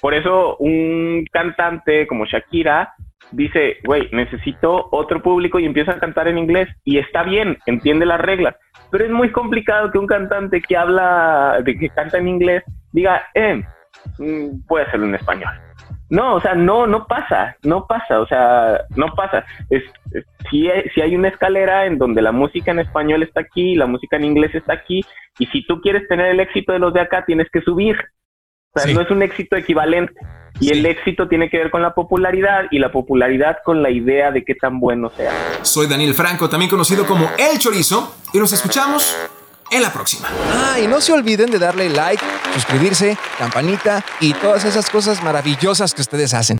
por 0.00 0.14
eso 0.14 0.56
un 0.56 1.24
cantante 1.32 2.06
como 2.08 2.24
Shakira 2.26 2.92
dice, 3.30 3.78
güey, 3.84 4.08
necesito 4.12 4.88
otro 4.90 5.22
público 5.22 5.58
y 5.58 5.64
empieza 5.66 5.92
a 5.92 5.98
cantar 5.98 6.28
en 6.28 6.38
inglés 6.38 6.68
y 6.84 6.98
está 6.98 7.22
bien, 7.22 7.58
entiende 7.66 8.04
las 8.06 8.20
reglas. 8.20 8.54
Pero 8.90 9.04
es 9.04 9.10
muy 9.10 9.30
complicado 9.32 9.90
que 9.90 9.98
un 9.98 10.06
cantante 10.06 10.60
que 10.60 10.76
habla, 10.76 11.60
de 11.64 11.76
que 11.76 11.88
canta 11.90 12.18
en 12.18 12.28
inglés, 12.28 12.62
diga, 12.92 13.22
eh, 13.34 13.62
mm, 14.18 14.66
puede 14.66 14.86
hacerlo 14.86 15.06
en 15.06 15.14
español. 15.16 15.52
No, 16.10 16.34
o 16.36 16.40
sea, 16.40 16.54
no, 16.54 16.86
no 16.86 17.06
pasa, 17.06 17.56
no 17.62 17.86
pasa, 17.86 18.20
o 18.20 18.26
sea, 18.26 18.80
no 18.94 19.06
pasa. 19.14 19.44
Es, 19.70 19.82
es- 20.12 20.24
si, 20.50 20.68
hay, 20.70 20.82
si 20.94 21.00
hay 21.00 21.16
una 21.16 21.28
escalera 21.28 21.86
en 21.86 21.98
donde 21.98 22.20
la 22.22 22.30
música 22.32 22.70
en 22.70 22.78
español 22.80 23.22
está 23.22 23.40
aquí 23.40 23.72
y 23.72 23.76
la 23.76 23.86
música 23.86 24.16
en 24.16 24.24
inglés 24.24 24.54
está 24.54 24.74
aquí, 24.74 25.04
y 25.38 25.46
si 25.46 25.66
tú 25.66 25.80
quieres 25.80 26.06
tener 26.08 26.26
el 26.26 26.40
éxito 26.40 26.72
de 26.72 26.78
los 26.78 26.92
de 26.94 27.00
acá, 27.00 27.24
tienes 27.26 27.48
que 27.52 27.60
subir. 27.62 27.96
O 28.74 28.78
sea, 28.80 28.88
Sí. 28.88 28.94
no 28.94 29.00
es 29.00 29.10
un 29.10 29.22
éxito 29.22 29.56
equivalente. 29.56 30.14
Y 30.60 30.66
Sí. 30.68 30.70
el 30.78 30.86
éxito 30.86 31.26
tiene 31.28 31.50
que 31.50 31.58
ver 31.58 31.70
con 31.70 31.82
la 31.82 31.94
popularidad 31.94 32.66
y 32.70 32.78
la 32.78 32.92
popularidad 32.92 33.58
con 33.64 33.82
la 33.82 33.90
idea 33.90 34.30
de 34.30 34.44
qué 34.44 34.54
tan 34.54 34.78
bueno 34.78 35.10
sea. 35.10 35.32
Soy 35.62 35.88
Daniel 35.88 36.14
Franco, 36.14 36.48
también 36.48 36.70
conocido 36.70 37.04
como 37.06 37.24
El 37.38 37.58
Chorizo, 37.58 38.14
y 38.32 38.38
nos 38.38 38.52
escuchamos 38.52 39.16
en 39.74 39.82
la 39.82 39.92
próxima. 39.92 40.28
Ah, 40.52 40.78
y 40.78 40.86
no 40.86 41.00
se 41.00 41.12
olviden 41.12 41.50
de 41.50 41.58
darle 41.58 41.88
like, 41.88 42.22
suscribirse, 42.54 43.18
campanita 43.38 44.04
y 44.20 44.32
todas 44.34 44.64
esas 44.64 44.88
cosas 44.88 45.22
maravillosas 45.22 45.94
que 45.94 46.02
ustedes 46.02 46.32
hacen. 46.32 46.52